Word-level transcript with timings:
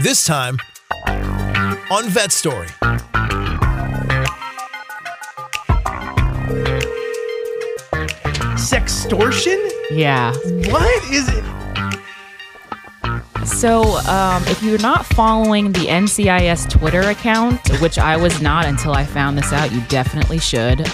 This 0.00 0.24
time 0.24 0.58
on 1.90 2.08
Vet 2.08 2.30
Story. 2.30 2.68
Sextortion? 8.54 9.58
Yeah. 9.90 10.32
What 10.70 11.12
is 11.12 11.28
it? 11.28 11.44
So, 13.44 13.98
um, 14.06 14.44
if 14.44 14.62
you're 14.62 14.78
not 14.78 15.04
following 15.04 15.72
the 15.72 15.86
NCIS 15.86 16.70
Twitter 16.70 17.00
account, 17.00 17.58
which 17.80 17.98
I 17.98 18.16
was 18.16 18.40
not 18.40 18.66
until 18.66 18.92
I 18.92 19.04
found 19.04 19.36
this 19.36 19.52
out, 19.52 19.72
you 19.72 19.80
definitely 19.88 20.38
should. 20.38 20.86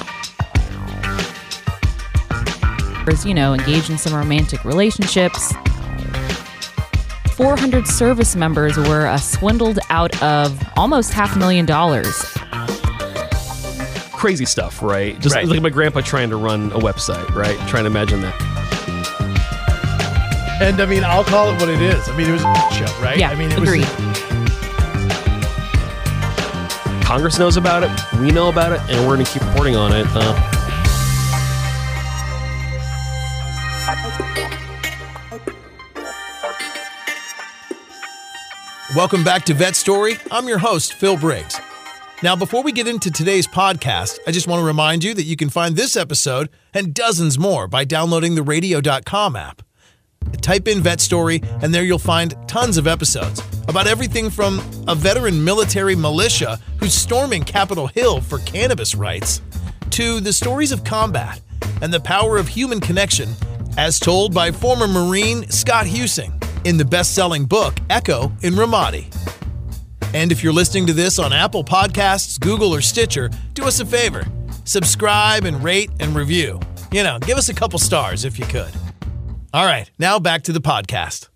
You 3.27 3.35
know, 3.35 3.53
engage 3.53 3.91
in 3.91 3.99
some 3.99 4.15
romantic 4.15 4.65
relationships. 4.65 5.53
400 7.37 7.87
service 7.89 8.37
members 8.37 8.77
were 8.77 9.07
uh, 9.07 9.17
swindled 9.19 9.79
out 9.91 10.21
of 10.23 10.57
almost 10.77 11.13
half 11.13 11.35
a 11.35 11.39
million 11.39 11.67
dollars. 11.67 12.07
Crazy 14.13 14.45
stuff, 14.45 14.81
right? 14.83 15.19
Just 15.21 15.35
Right. 15.35 15.47
like 15.47 15.61
my 15.61 15.69
grandpa 15.71 16.01
trying 16.01 16.31
to 16.31 16.37
run 16.37 16.71
a 16.73 16.79
website, 16.79 17.29
right? 17.35 17.59
Trying 17.69 17.85
to 17.85 17.91
imagine 17.91 18.21
that. 18.23 18.35
And 20.63 20.81
I 20.81 20.87
mean, 20.87 21.03
I'll 21.03 21.25
call 21.25 21.51
it 21.51 21.61
what 21.61 21.69
it 21.69 21.83
is. 21.83 22.09
I 22.09 22.17
mean, 22.17 22.29
it 22.29 22.33
was 22.33 22.43
a 22.45 22.55
show, 22.73 23.03
right? 23.03 23.19
Yeah, 23.19 23.31
I 23.31 23.35
mean, 23.35 23.51
it 23.51 23.59
agreed. 23.59 23.81
was. 23.81 24.21
Congress 27.05 27.39
knows 27.39 27.57
about 27.57 27.83
it, 27.83 27.91
we 28.21 28.31
know 28.31 28.49
about 28.49 28.73
it, 28.73 28.81
and 28.89 29.07
we're 29.07 29.15
going 29.17 29.27
to 29.27 29.31
keep 29.33 29.43
reporting 29.47 29.77
on 29.77 29.93
it. 29.93 30.07
Uh, 30.15 30.51
Welcome 38.95 39.25
back 39.25 39.45
to 39.47 39.55
Vet 39.55 39.75
Story. 39.75 40.19
I'm 40.31 40.47
your 40.47 40.59
host, 40.59 40.95
Phil 40.95 41.17
Briggs. 41.17 41.61
Now, 42.23 42.37
before 42.37 42.63
we 42.63 42.71
get 42.71 42.87
into 42.87 43.11
today's 43.11 43.45
podcast, 43.45 44.21
I 44.25 44.31
just 44.31 44.47
want 44.47 44.61
to 44.61 44.65
remind 44.65 45.03
you 45.03 45.15
that 45.15 45.25
you 45.25 45.35
can 45.35 45.51
find 45.51 45.75
this 45.75 45.97
episode 45.97 46.49
and 46.75 46.95
dozens 46.95 47.37
more 47.37 47.67
by 47.67 47.85
downloading 47.85 48.37
the 48.37 48.45
radio.com 48.45 49.35
app. 49.35 49.63
Type 50.43 50.69
in 50.69 50.81
Vet 50.81 51.01
Story, 51.01 51.43
and 51.61 51.75
there 51.75 51.83
you'll 51.83 51.99
find 51.99 52.37
tons 52.47 52.77
of 52.77 52.87
episodes 52.87 53.43
about 53.67 53.89
everything 53.89 54.31
from 54.31 54.61
a 54.87 54.95
veteran 54.95 55.43
military 55.43 55.97
militia 55.97 56.61
who's 56.79 56.95
storming 56.95 57.43
Capitol 57.43 57.89
Hill 57.89 58.21
for 58.21 58.39
cannabis 58.41 58.95
rights 58.95 59.43
to 59.91 60.21
the 60.21 60.33
stories 60.33 60.71
of 60.71 60.85
combat 60.85 61.41
and 61.83 61.93
the 61.93 61.99
power 61.99 62.37
of 62.37 62.47
human 62.47 62.79
connection, 62.79 63.35
as 63.77 63.99
told 63.99 64.33
by 64.33 64.53
former 64.53 64.87
Marine 64.87 65.51
Scott 65.51 65.87
Huesing 65.87 66.44
in 66.65 66.77
the 66.77 66.85
best 66.85 67.15
selling 67.15 67.45
book 67.45 67.75
Echo 67.91 68.33
in 68.43 68.55
Ramadi. 68.55 69.07
And 70.15 70.31
if 70.31 70.45
you're 70.45 70.53
listening 70.53 70.87
to 70.87 70.93
this 70.93 71.19
on 71.19 71.33
Apple 71.33 71.65
Podcasts, 71.65 72.39
Google, 72.39 72.75
or 72.75 72.81
Stitcher, 72.81 73.31
do 73.55 73.65
us 73.65 73.81
a 73.81 73.87
favor 73.87 74.25
subscribe 74.65 75.45
and 75.45 75.63
rate 75.63 75.91
and 76.01 76.15
review. 76.15 76.59
You 76.91 77.03
know, 77.03 77.19
give 77.19 77.39
us 77.39 77.49
a 77.49 77.55
couple 77.55 77.79
stars 77.79 78.25
if 78.25 78.39
you 78.39 78.47
could. 78.47 78.73
All 79.53 79.67
right, 79.67 79.91
now 79.99 80.19
back 80.19 80.43
to 80.45 80.53
the 80.53 80.61
podcast. 80.61 81.29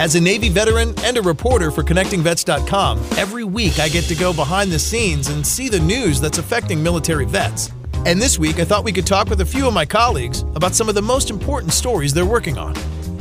As 0.00 0.14
a 0.14 0.20
Navy 0.20 0.48
veteran 0.48 0.94
and 0.98 1.16
a 1.16 1.22
reporter 1.22 1.72
for 1.72 1.82
ConnectingVets.com, 1.82 2.98
every 3.16 3.42
week 3.42 3.80
I 3.80 3.88
get 3.88 4.04
to 4.04 4.14
go 4.14 4.32
behind 4.32 4.70
the 4.70 4.78
scenes 4.78 5.28
and 5.28 5.44
see 5.44 5.68
the 5.68 5.80
news 5.80 6.20
that's 6.20 6.38
affecting 6.38 6.80
military 6.80 7.24
vets. 7.24 7.72
And 8.06 8.22
this 8.22 8.38
week 8.38 8.58
I 8.58 8.64
thought 8.64 8.84
we 8.84 8.92
could 8.92 9.06
talk 9.06 9.28
with 9.28 9.40
a 9.40 9.46
few 9.46 9.66
of 9.66 9.74
my 9.74 9.84
colleagues 9.84 10.42
about 10.54 10.74
some 10.74 10.88
of 10.88 10.94
the 10.94 11.02
most 11.02 11.30
important 11.30 11.72
stories 11.72 12.14
they're 12.14 12.24
working 12.24 12.56
on. 12.56 12.74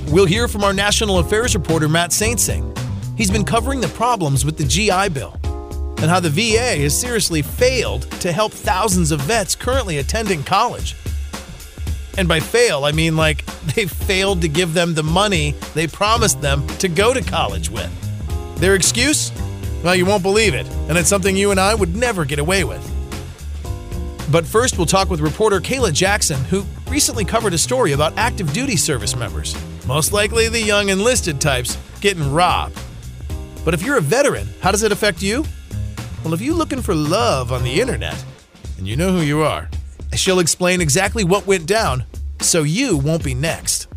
We'll 0.08 0.26
hear 0.26 0.48
from 0.48 0.64
our 0.64 0.74
national 0.74 1.20
affairs 1.20 1.56
reporter 1.56 1.90
Matt 1.90 2.12
Saintsing. 2.12 2.78
He's 3.18 3.32
been 3.32 3.44
covering 3.44 3.82
the 3.82 3.88
problems 3.90 4.46
with 4.46 4.58
the 4.58 4.64
GI 4.64 5.10
Bill 5.10 5.38
and 5.98 6.10
how 6.10 6.20
the 6.20 6.30
VA 6.30 6.78
has 6.78 6.98
seriously 6.98 7.42
failed 7.42 8.04
to 8.22 8.32
help 8.32 8.54
thousands 8.54 9.12
of 9.12 9.20
vets 9.22 9.56
currently 9.56 9.98
attending 9.98 10.44
college. 10.44 10.96
And 12.18 12.28
by 12.28 12.40
fail, 12.40 12.86
I 12.86 12.92
mean 12.92 13.18
like 13.18 13.46
they 13.76 13.88
failed 13.88 14.42
to 14.42 14.48
give 14.48 14.74
them 14.74 14.94
the 14.94 15.04
money 15.04 15.52
they 15.74 15.88
promised 15.88 16.40
them 16.40 16.66
to 16.78 16.88
go 16.88 17.14
to 17.14 17.22
college 17.22 17.70
with. 17.70 17.92
Their 18.60 18.76
excuse? 18.76 19.32
Well, 19.84 19.96
you 19.96 20.06
won't 20.06 20.24
believe 20.24 20.54
it, 20.54 20.68
and 20.88 20.98
it's 20.98 21.10
something 21.10 21.36
you 21.36 21.52
and 21.52 21.60
I 21.60 21.76
would 21.76 21.96
never 21.96 22.26
get 22.26 22.40
away 22.40 22.64
with. 22.64 22.97
But 24.30 24.46
first, 24.46 24.78
we'll 24.78 24.86
talk 24.86 25.10
with 25.10 25.22
reporter 25.22 25.62
Kayla 25.62 25.94
Jackson, 25.94 26.44
who 26.46 26.66
recently 26.90 27.24
covered 27.24 27.54
a 27.54 27.58
story 27.58 27.94
about 27.94 28.18
active 28.18 28.52
duty 28.52 28.76
service 28.76 29.16
members, 29.16 29.56
most 29.88 30.12
likely 30.12 30.50
the 30.50 30.62
young 30.62 30.90
enlisted 30.90 31.40
types, 31.40 31.78
getting 32.02 32.34
robbed. 32.34 32.78
But 33.64 33.74
if 33.74 33.82
you're 33.84 33.98
a 33.98 34.02
veteran, 34.02 34.50
how 34.62 34.72
does 34.72 34.84
it 34.84 34.92
affect 34.92 35.22
you? 35.22 35.46
Well, 36.24 36.34
if 36.34 36.42
you're 36.42 36.56
looking 36.56 36.82
for 36.82 36.94
love 36.94 37.54
on 37.54 37.64
the 37.64 37.80
internet, 37.80 38.22
and 38.78 38.86
you 38.86 38.98
know 38.98 39.12
who 39.12 39.22
you 39.22 39.44
are, 39.44 39.70
she'll 40.14 40.40
explain 40.40 40.82
exactly 40.82 41.24
what 41.24 41.48
went 41.48 41.66
down 41.66 42.04
so 42.42 42.64
you 42.64 42.98
won't 42.98 43.24
be 43.24 43.34
next. 43.34 43.88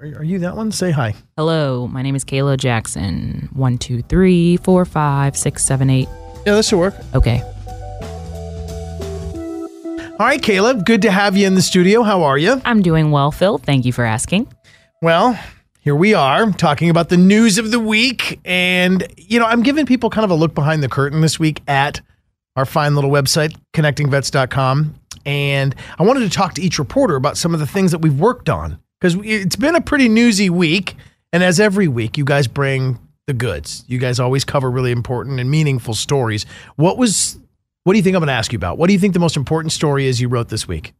Are. 0.00 0.24
You 0.24 0.38
that 0.40 0.56
one? 0.56 0.72
Say 0.72 0.90
hi. 0.90 1.14
Hello, 1.36 1.86
my 1.88 2.02
name 2.02 2.14
is 2.14 2.24
Kayla 2.24 2.56
Jackson. 2.56 3.48
One, 3.52 3.78
two, 3.78 4.02
three, 4.02 4.56
four, 4.58 4.84
five, 4.84 5.36
six, 5.36 5.64
seven, 5.64 5.90
eight. 5.90 6.08
Yeah, 6.46 6.54
this 6.54 6.68
should 6.68 6.78
work. 6.78 6.94
Okay. 7.14 7.40
All 10.18 10.28
right, 10.28 10.40
Kayla. 10.40 10.84
Good 10.84 11.02
to 11.02 11.10
have 11.10 11.36
you 11.36 11.46
in 11.46 11.54
the 11.54 11.62
studio. 11.62 12.02
How 12.02 12.22
are 12.22 12.38
you? 12.38 12.60
I'm 12.64 12.82
doing 12.82 13.10
well, 13.10 13.32
Phil. 13.32 13.58
Thank 13.58 13.84
you 13.84 13.92
for 13.92 14.04
asking. 14.04 14.46
Well, 15.00 15.38
here 15.80 15.96
we 15.96 16.14
are 16.14 16.52
talking 16.52 16.90
about 16.90 17.08
the 17.08 17.16
news 17.16 17.58
of 17.58 17.72
the 17.72 17.80
week. 17.80 18.38
And, 18.44 19.06
you 19.16 19.40
know, 19.40 19.46
I'm 19.46 19.62
giving 19.62 19.84
people 19.84 20.10
kind 20.10 20.24
of 20.24 20.30
a 20.30 20.34
look 20.34 20.54
behind 20.54 20.82
the 20.82 20.88
curtain 20.88 21.22
this 21.22 21.40
week 21.40 21.60
at 21.66 22.00
our 22.54 22.64
fine 22.64 22.94
little 22.94 23.10
website, 23.10 23.56
connectingvets.com. 23.74 24.94
And 25.26 25.74
I 25.98 26.02
wanted 26.04 26.20
to 26.20 26.30
talk 26.30 26.54
to 26.54 26.62
each 26.62 26.78
reporter 26.78 27.16
about 27.16 27.36
some 27.36 27.52
of 27.52 27.60
the 27.60 27.66
things 27.66 27.90
that 27.90 27.98
we've 27.98 28.18
worked 28.18 28.48
on 28.48 28.78
because 29.02 29.16
it's 29.24 29.56
been 29.56 29.74
a 29.74 29.80
pretty 29.80 30.08
newsy 30.08 30.48
week. 30.48 30.94
And 31.32 31.42
as 31.42 31.58
every 31.58 31.88
week, 31.88 32.16
you 32.16 32.24
guys 32.24 32.46
bring 32.46 33.00
the 33.26 33.34
goods. 33.34 33.84
You 33.88 33.98
guys 33.98 34.20
always 34.20 34.44
cover 34.44 34.70
really 34.70 34.92
important 34.92 35.40
and 35.40 35.50
meaningful 35.50 35.94
stories. 35.94 36.46
What 36.76 36.98
was, 36.98 37.36
what 37.82 37.94
do 37.94 37.96
you 37.96 38.02
think 38.04 38.14
I'm 38.14 38.20
going 38.20 38.28
to 38.28 38.34
ask 38.34 38.52
you 38.52 38.56
about? 38.56 38.78
What 38.78 38.86
do 38.86 38.92
you 38.92 39.00
think 39.00 39.12
the 39.14 39.18
most 39.18 39.36
important 39.36 39.72
story 39.72 40.06
is 40.06 40.20
you 40.20 40.28
wrote 40.28 40.50
this 40.50 40.68
week? 40.68 40.94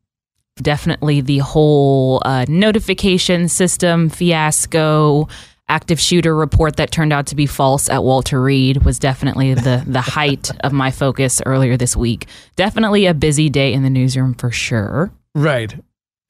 Definitely 0.57 1.21
the 1.21 1.39
whole 1.39 2.21
uh, 2.25 2.45
notification 2.49 3.47
system 3.49 4.09
fiasco, 4.09 5.29
active 5.69 6.01
shooter 6.01 6.35
report 6.35 6.77
that 6.77 6.91
turned 6.91 7.13
out 7.13 7.27
to 7.29 7.37
be 7.37 7.47
false 7.47 7.89
at 7.89 8.03
Walter 8.03 8.43
Reed 8.43 8.85
was 8.85 8.99
definitely 8.99 9.55
the 9.55 9.83
the 9.87 10.01
height 10.03 10.51
of 10.61 10.73
my 10.73 10.91
focus 10.91 11.41
earlier 11.47 11.79
this 11.79 11.97
week. 11.97 12.27
Definitely 12.57 13.07
a 13.07 13.15
busy 13.15 13.49
day 13.49 13.73
in 13.73 13.83
the 13.83 13.89
newsroom 13.89 14.35
for 14.35 14.51
sure. 14.51 15.13
Right. 15.35 15.75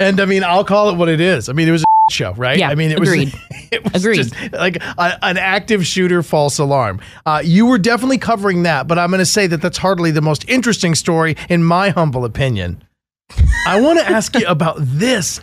And 0.03 0.21
I 0.21 0.25
mean, 0.25 0.45
I'll 0.45 0.65
call 0.65 0.91
it 0.91 0.97
what 0.97 1.09
it 1.09 1.21
is. 1.21 1.49
I 1.49 1.53
mean, 1.53 1.69
it 1.69 1.73
was 1.73 1.83
a 1.83 2.13
show, 2.13 2.33
right? 2.35 2.59
Yeah, 2.59 2.69
I 2.71 2.75
mean, 2.75 2.91
it 2.91 2.99
agreed. 2.99 3.33
was 3.33 3.69
it 3.73 3.93
was 3.93 4.05
Agreed. 4.05 4.17
just 4.17 4.35
like 4.53 4.77
a, 4.77 5.19
an 5.25 5.39
active 5.39 5.87
shooter 5.87 6.23
false 6.23 6.59
alarm. 6.59 7.01
Uh, 7.25 7.41
you 7.45 7.67
were 7.67 7.79
definitely 7.79 8.19
covering 8.19 8.65
that, 8.65 8.89
but 8.89 8.99
I'm 8.99 9.11
going 9.11 9.21
to 9.21 9.27
say 9.27 9.47
that 9.47 9.63
that's 9.63 9.79
hardly 9.79 10.11
the 10.11 10.21
most 10.23 10.49
interesting 10.49 10.95
story, 10.95 11.37
in 11.49 11.63
my 11.65 11.91
humble 11.91 12.25
opinion. 12.25 12.83
I 13.67 13.81
want 13.81 13.99
to 14.01 14.07
ask 14.09 14.35
you 14.35 14.47
about 14.47 14.77
this. 14.79 15.41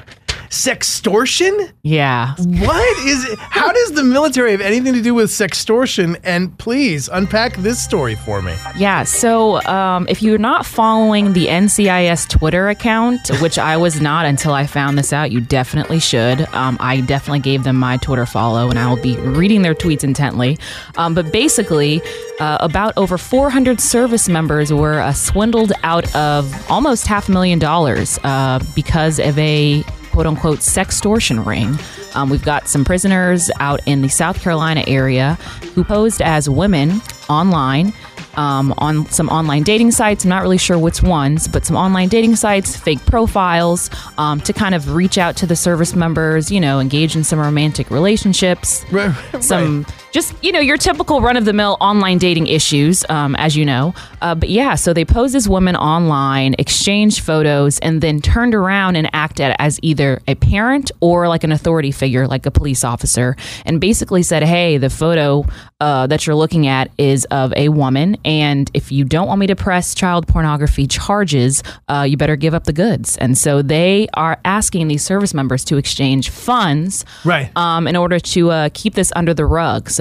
Sextortion? 0.49 1.71
Yeah. 1.83 2.35
What 2.37 2.97
is 3.07 3.25
it? 3.29 3.37
How 3.39 3.71
does 3.71 3.91
the 3.91 4.03
military 4.03 4.51
have 4.51 4.61
anything 4.61 4.93
to 4.93 5.01
do 5.01 5.13
with 5.13 5.29
sextortion? 5.29 6.19
And 6.23 6.57
please 6.57 7.07
unpack 7.07 7.55
this 7.57 7.83
story 7.83 8.15
for 8.15 8.41
me. 8.41 8.55
Yeah. 8.75 9.03
So 9.03 9.61
um, 9.63 10.07
if 10.09 10.21
you're 10.23 10.39
not 10.39 10.65
following 10.65 11.33
the 11.33 11.47
NCIS 11.47 12.29
Twitter 12.29 12.69
account, 12.69 13.29
which 13.41 13.59
I 13.59 13.77
was 13.77 14.01
not 14.01 14.25
until 14.25 14.53
I 14.53 14.65
found 14.65 14.97
this 14.97 15.13
out, 15.13 15.31
you 15.31 15.39
definitely 15.39 15.99
should. 15.99 16.41
Um, 16.53 16.77
I 16.79 17.01
definitely 17.01 17.39
gave 17.41 17.63
them 17.63 17.75
my 17.75 17.97
Twitter 17.97 18.25
follow, 18.25 18.69
and 18.69 18.79
I 18.79 18.87
will 18.87 19.01
be 19.01 19.17
reading 19.17 19.61
their 19.61 19.75
tweets 19.75 20.03
intently. 20.03 20.57
Um, 20.97 21.13
but 21.13 21.31
basically, 21.31 22.01
uh, 22.39 22.57
about 22.59 22.93
over 22.97 23.17
400 23.17 23.79
service 23.79 24.27
members 24.27 24.73
were 24.73 24.99
uh, 24.99 25.13
swindled 25.13 25.73
out 25.83 26.13
of 26.15 26.71
almost 26.71 27.05
half 27.05 27.29
a 27.29 27.31
million 27.31 27.59
dollars 27.59 28.17
uh, 28.23 28.59
because 28.75 29.19
of 29.19 29.37
a 29.37 29.83
quote 30.19 30.27
unquote 30.27 30.59
sextortion 30.59 31.45
ring. 31.45 31.79
Um, 32.13 32.29
we've 32.29 32.43
got 32.43 32.67
some 32.67 32.83
prisoners 32.83 33.49
out 33.61 33.79
in 33.85 34.01
the 34.01 34.09
South 34.09 34.41
Carolina 34.41 34.83
area 34.85 35.35
who 35.75 35.85
posed 35.85 36.21
as 36.21 36.49
women 36.49 37.01
online 37.29 37.93
um, 38.35 38.73
on 38.79 39.05
some 39.05 39.29
online 39.29 39.63
dating 39.63 39.91
sites. 39.91 40.25
I'm 40.25 40.29
not 40.29 40.41
really 40.41 40.57
sure 40.57 40.77
which 40.77 41.01
ones, 41.01 41.47
but 41.47 41.65
some 41.65 41.77
online 41.77 42.09
dating 42.09 42.35
sites, 42.35 42.75
fake 42.75 43.05
profiles 43.05 43.89
um, 44.17 44.41
to 44.41 44.51
kind 44.51 44.75
of 44.75 44.93
reach 44.93 45.17
out 45.17 45.37
to 45.37 45.45
the 45.45 45.55
service 45.55 45.95
members, 45.95 46.51
you 46.51 46.59
know, 46.59 46.81
engage 46.81 47.15
in 47.15 47.23
some 47.23 47.39
romantic 47.39 47.89
relationships, 47.89 48.83
Right, 48.91 49.15
some 49.39 49.85
just, 50.11 50.33
you 50.43 50.51
know, 50.51 50.59
your 50.59 50.77
typical 50.77 51.21
run 51.21 51.37
of 51.37 51.45
the 51.45 51.53
mill 51.53 51.77
online 51.79 52.17
dating 52.17 52.47
issues, 52.47 53.05
um, 53.09 53.35
as 53.35 53.55
you 53.55 53.63
know. 53.65 53.93
Uh, 54.21 54.33
but 54.35 54.49
yeah, 54.49 54.75
so 54.75 54.91
they 54.93 55.05
posed 55.05 55.35
as 55.35 55.47
women 55.47 55.75
online, 55.75 56.55
exchanged 56.57 57.19
photos, 57.21 57.77
and 57.79 58.01
then 58.01 58.19
turned 58.19 58.55
around 58.55 58.95
and 58.95 59.09
acted 59.13 59.55
as 59.59 59.79
either 59.83 60.19
a 60.27 60.35
parent 60.35 60.91
or 60.99 61.27
like 61.27 61.43
an 61.43 61.51
authority 61.51 61.91
figure, 61.91 62.27
like 62.27 62.45
a 62.45 62.51
police 62.51 62.83
officer, 62.83 63.35
and 63.65 63.79
basically 63.79 64.23
said, 64.23 64.43
hey, 64.43 64.77
the 64.77 64.89
photo 64.89 65.45
uh, 65.79 66.07
that 66.07 66.25
you're 66.25 66.35
looking 66.35 66.67
at 66.67 66.89
is 66.97 67.25
of 67.25 67.53
a 67.55 67.69
woman. 67.69 68.17
And 68.25 68.69
if 68.73 68.91
you 68.91 69.05
don't 69.05 69.27
want 69.27 69.39
me 69.39 69.47
to 69.47 69.55
press 69.55 69.93
child 69.93 70.27
pornography 70.27 70.87
charges, 70.87 71.63
uh, 71.87 72.05
you 72.09 72.17
better 72.17 72.35
give 72.35 72.53
up 72.53 72.63
the 72.65 72.73
goods. 72.73 73.15
And 73.17 73.37
so 73.37 73.61
they 73.61 74.07
are 74.15 74.39
asking 74.43 74.87
these 74.87 75.05
service 75.05 75.33
members 75.33 75.63
to 75.65 75.77
exchange 75.77 76.29
funds 76.31 77.05
Right. 77.23 77.55
um, 77.55 77.87
in 77.87 77.95
order 77.95 78.19
to 78.19 78.49
uh, 78.51 78.69
keep 78.73 78.95
this 78.95 79.13
under 79.15 79.33
the 79.33 79.45
rug. 79.45 79.89
So 79.89 79.98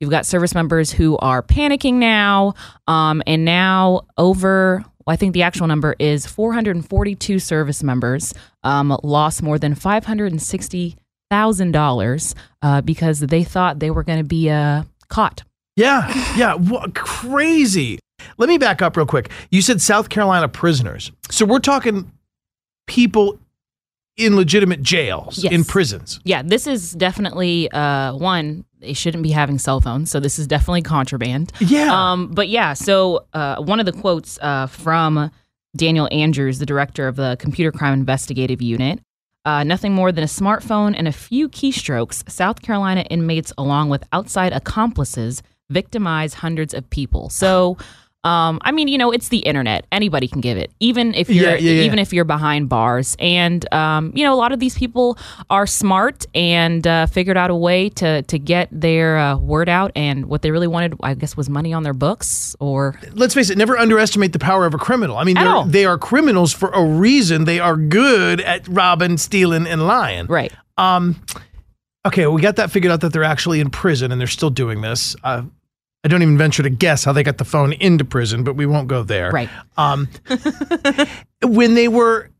you've 0.00 0.10
got 0.10 0.26
service 0.26 0.54
members 0.54 0.90
who 0.90 1.16
are 1.18 1.42
panicking 1.42 1.94
now, 1.94 2.54
um, 2.86 3.22
and 3.26 3.44
now 3.44 4.02
over. 4.16 4.84
I 5.06 5.16
think 5.16 5.32
the 5.32 5.42
actual 5.42 5.66
number 5.66 5.96
is 5.98 6.26
442 6.26 7.38
service 7.38 7.82
members 7.82 8.34
um, 8.62 8.94
lost 9.02 9.42
more 9.42 9.58
than 9.58 9.74
560 9.74 10.96
thousand 11.30 11.74
uh, 11.74 11.78
dollars 11.78 12.34
because 12.84 13.20
they 13.20 13.44
thought 13.44 13.78
they 13.78 13.90
were 13.90 14.02
going 14.02 14.18
to 14.18 14.24
be 14.24 14.50
uh, 14.50 14.82
caught. 15.08 15.44
Yeah, 15.76 16.12
yeah, 16.36 16.54
what 16.54 16.94
crazy. 16.94 18.00
Let 18.36 18.48
me 18.48 18.58
back 18.58 18.82
up 18.82 18.96
real 18.96 19.06
quick. 19.06 19.30
You 19.50 19.62
said 19.62 19.80
South 19.80 20.08
Carolina 20.08 20.48
prisoners. 20.48 21.12
So 21.30 21.44
we're 21.46 21.60
talking 21.60 22.10
people 22.86 23.38
in 24.18 24.36
legitimate 24.36 24.82
jails, 24.82 25.38
Yes. 25.42 25.52
in 25.52 25.64
prisons. 25.64 26.20
Yeah, 26.24 26.42
this 26.42 26.66
is 26.66 26.92
definitely 26.92 27.70
uh, 27.70 28.14
one. 28.14 28.64
They 28.80 28.92
shouldn't 28.92 29.22
be 29.22 29.30
having 29.30 29.58
cell 29.58 29.80
phones, 29.80 30.10
so 30.10 30.20
this 30.20 30.38
is 30.38 30.46
definitely 30.46 30.82
contraband. 30.82 31.52
Yeah. 31.60 31.88
Um, 32.12 32.28
but 32.28 32.48
yeah, 32.48 32.74
so 32.74 33.24
uh, 33.32 33.56
one 33.62 33.80
of 33.80 33.86
the 33.86 33.92
quotes 33.92 34.38
uh, 34.42 34.66
from 34.66 35.30
Daniel 35.76 36.08
Andrews, 36.12 36.58
the 36.58 36.66
director 36.66 37.08
of 37.08 37.16
the 37.16 37.36
Computer 37.40 37.72
Crime 37.72 37.94
Investigative 37.94 38.60
Unit. 38.60 39.00
Uh, 39.44 39.64
nothing 39.64 39.94
more 39.94 40.12
than 40.12 40.22
a 40.22 40.28
smartphone 40.28 40.94
and 40.96 41.08
a 41.08 41.12
few 41.12 41.48
keystrokes, 41.48 42.28
South 42.30 42.60
Carolina 42.60 43.02
inmates, 43.08 43.52
along 43.56 43.88
with 43.88 44.04
outside 44.12 44.52
accomplices, 44.52 45.42
victimize 45.70 46.34
hundreds 46.34 46.74
of 46.74 46.88
people. 46.90 47.30
So, 47.30 47.78
um, 48.24 48.58
I 48.62 48.72
mean, 48.72 48.88
you 48.88 48.98
know, 48.98 49.12
it's 49.12 49.28
the 49.28 49.38
internet. 49.38 49.86
Anybody 49.92 50.26
can 50.26 50.40
give 50.40 50.58
it, 50.58 50.72
even 50.80 51.14
if 51.14 51.30
you're 51.30 51.44
Yeah, 51.50 51.54
yeah, 51.54 51.70
yeah. 51.70 51.82
even 51.82 51.98
if 52.00 52.12
you're 52.12 52.24
behind 52.24 52.68
bars. 52.68 53.16
And 53.20 53.72
um, 53.72 54.12
you 54.14 54.24
know, 54.24 54.34
a 54.34 54.36
lot 54.36 54.50
of 54.52 54.58
these 54.58 54.76
people 54.76 55.16
are 55.50 55.66
smart 55.66 56.26
and 56.34 56.84
uh, 56.86 57.06
figured 57.06 57.36
out 57.36 57.50
a 57.50 57.54
way 57.54 57.88
to 57.90 58.22
to 58.22 58.38
get 58.38 58.68
their 58.72 59.18
uh, 59.18 59.36
word 59.36 59.68
out. 59.68 59.92
And 59.94 60.26
what 60.26 60.42
they 60.42 60.50
really 60.50 60.66
wanted, 60.66 60.94
I 61.02 61.14
guess, 61.14 61.36
was 61.36 61.48
money 61.48 61.72
on 61.72 61.84
their 61.84 61.94
books. 61.94 62.56
Or 62.58 62.98
Let's 63.12 63.34
face 63.34 63.50
it, 63.50 63.56
never 63.58 63.78
underestimate 63.78 64.32
the 64.32 64.38
power 64.40 64.66
of 64.66 64.74
a 64.74 64.78
criminal. 64.78 65.16
I 65.16 65.24
mean, 65.24 65.36
they 65.70 65.84
are 65.84 65.96
criminals 65.96 66.52
for 66.52 66.70
a 66.70 66.84
reason. 66.84 67.44
They 67.44 67.60
are 67.60 67.76
good 67.76 68.40
at 68.40 68.66
robbing, 68.66 69.18
stealing, 69.18 69.66
and 69.66 69.86
lying. 69.86 70.26
right, 70.26 70.52
Um, 70.76 71.22
okay, 72.04 72.26
we 72.26 72.42
got 72.42 72.56
that 72.56 72.70
figured 72.70 72.90
out 72.92 73.00
that 73.02 73.12
they're 73.12 73.24
actually 73.24 73.60
in 73.60 73.70
prison 73.70 74.10
and 74.12 74.20
they're 74.20 74.26
still 74.26 74.50
doing 74.50 74.80
this. 74.80 75.14
Uh, 75.22 75.42
I 76.04 76.08
don't 76.08 76.22
even 76.22 76.38
venture 76.38 76.62
to 76.62 76.70
guess 76.70 77.04
how 77.04 77.12
they 77.12 77.22
got 77.22 77.38
the 77.38 77.44
phone 77.44 77.72
into 77.72 78.04
prison, 78.04 78.44
but 78.44 78.54
we 78.54 78.66
won't 78.66 78.88
go 78.88 79.02
there. 79.02 79.30
right. 79.30 79.50
Um, 79.76 80.08
when 81.42 81.74
they 81.74 81.88
were 81.88 82.30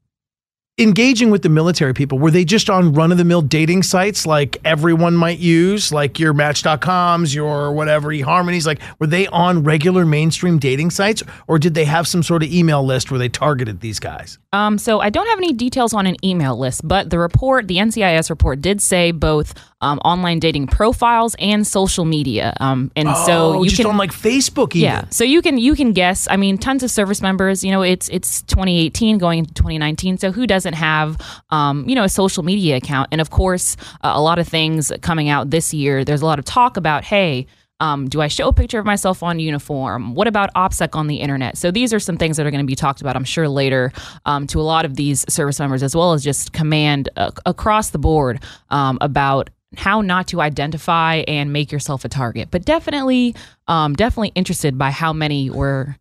engaging 0.79 1.31
with 1.31 1.43
the 1.43 1.49
military 1.49 1.93
people, 1.93 2.19
were 2.19 2.31
they 2.31 2.45
just 2.45 2.71
on 2.71 2.93
run 2.93 3.11
of 3.11 3.19
the 3.19 3.25
mill 3.25 3.43
dating 3.43 3.83
sites 3.83 4.25
like 4.25 4.57
everyone 4.65 5.17
might 5.17 5.41
use, 5.41 5.93
like 5.93 6.21
your 6.21 6.33
Match.coms, 6.33 7.35
your 7.35 7.73
whatever, 7.73 8.11
eHarmonies? 8.11 8.65
Like, 8.65 8.81
were 9.01 9.09
they 9.09 9.27
on 9.29 9.65
regular 9.65 10.07
mainstream 10.07 10.59
dating 10.59 10.91
sites 10.91 11.23
or 11.49 11.59
did 11.59 11.75
they 11.75 11.85
have 11.85 12.07
some 12.07 12.23
sort 12.23 12.45
of 12.45 12.53
email 12.53 12.85
list 12.85 13.11
where 13.11 13.19
they 13.19 13.29
targeted 13.29 13.81
these 13.81 13.99
guys? 13.99 14.39
Um, 14.53 14.79
so 14.79 15.01
I 15.01 15.11
don't 15.11 15.27
have 15.27 15.39
any 15.39 15.53
details 15.53 15.93
on 15.93 16.07
an 16.07 16.17
email 16.25 16.57
list, 16.57 16.83
but 16.87 17.11
the 17.11 17.19
report, 17.19 17.67
the 17.67 17.77
NCIS 17.79 18.31
report, 18.31 18.61
did 18.61 18.81
say 18.81 19.11
both 19.11 19.55
um, 19.81 19.99
online 19.99 20.39
dating 20.41 20.67
profiles 20.67 21.37
and 21.39 21.67
social 21.67 22.05
media. 22.05 22.53
Um, 22.61 22.91
and 22.97 23.09
so 23.09 23.55
oh, 23.55 23.63
you 23.63 23.71
just 23.71 23.81
can 23.81 23.91
on 23.91 23.97
like 23.97 24.11
Facebook, 24.11 24.75
even. 24.75 24.81
Yeah, 24.81 25.05
so 25.11 25.25
you 25.25 25.43
can 25.43 25.59
you 25.59 25.75
can 25.75 25.93
guess. 25.93 26.27
I 26.31 26.37
mean, 26.37 26.59
tons 26.59 26.83
of 26.83 26.91
service 26.91 27.23
members. 27.23 27.63
You 27.63 27.71
know, 27.71 27.83
it's 27.83 28.09
it's 28.09 28.43
2018 28.43 29.19
going 29.19 29.41
into 29.41 29.55
2019. 29.55 30.19
So 30.19 30.33
who 30.33 30.47
doesn't 30.47 30.75
have 30.75 31.21
um, 31.51 31.89
you 31.89 31.95
know 31.95 32.05
a 32.05 32.09
social 32.09 32.43
media 32.43 32.77
account? 32.77 33.09
And 33.13 33.21
of 33.21 33.31
course, 33.31 33.77
uh, 34.03 34.13
a 34.15 34.21
lot 34.21 34.39
of 34.39 34.49
things 34.49 34.93
coming 35.03 35.29
out 35.29 35.51
this 35.51 35.73
year. 35.73 36.05
There's 36.05 36.23
a 36.23 36.27
lot 36.27 36.39
of 36.39 36.45
talk 36.45 36.77
about 36.77 37.05
hey. 37.05 37.47
Um, 37.81 38.09
do 38.09 38.21
I 38.21 38.27
show 38.27 38.49
a 38.49 38.53
picture 38.53 38.81
of 38.81 38.87
myself 38.87 39.23
on 39.23 39.39
uniform? 39.39 40.17
What 40.17 40.27
about 40.27 40.53
OPSEC 40.55 40.97
on 40.97 41.07
the 41.07 41.19
internet? 41.19 41.57
So 41.57 41.71
these 41.71 41.95
are 41.95 42.01
some 42.01 42.17
things 42.17 42.37
that 42.37 42.45
are 42.45 42.51
going 42.51 42.65
to 42.65 42.67
be 42.67 42.75
talked 42.75 43.01
about, 43.01 43.15
I'm 43.15 43.23
sure, 43.23 43.49
later 43.49 43.93
um, 44.27 44.49
to 44.49 44.61
a 44.61 44.63
lot 44.63 44.85
of 44.85 44.97
these 44.97 45.25
service 45.33 45.61
members, 45.61 45.85
as 45.85 45.95
well 45.95 46.13
as 46.13 46.25
just 46.25 46.53
command 46.53 47.09
uh, 47.17 47.31
across 47.47 47.91
the 47.91 47.99
board 47.99 48.43
um, 48.71 48.99
about 49.01 49.51
how 49.76 50.00
not 50.00 50.29
to 50.29 50.41
identify 50.41 51.17
and 51.29 51.53
make 51.53 51.70
yourself 51.70 52.05
a 52.05 52.09
target. 52.09 52.49
But 52.50 52.65
definitely, 52.65 53.35
um, 53.67 53.94
definitely 53.94 54.32
interested 54.35 54.79
by 54.79 54.91
how 54.91 55.12
many 55.12 55.50
were. 55.50 55.97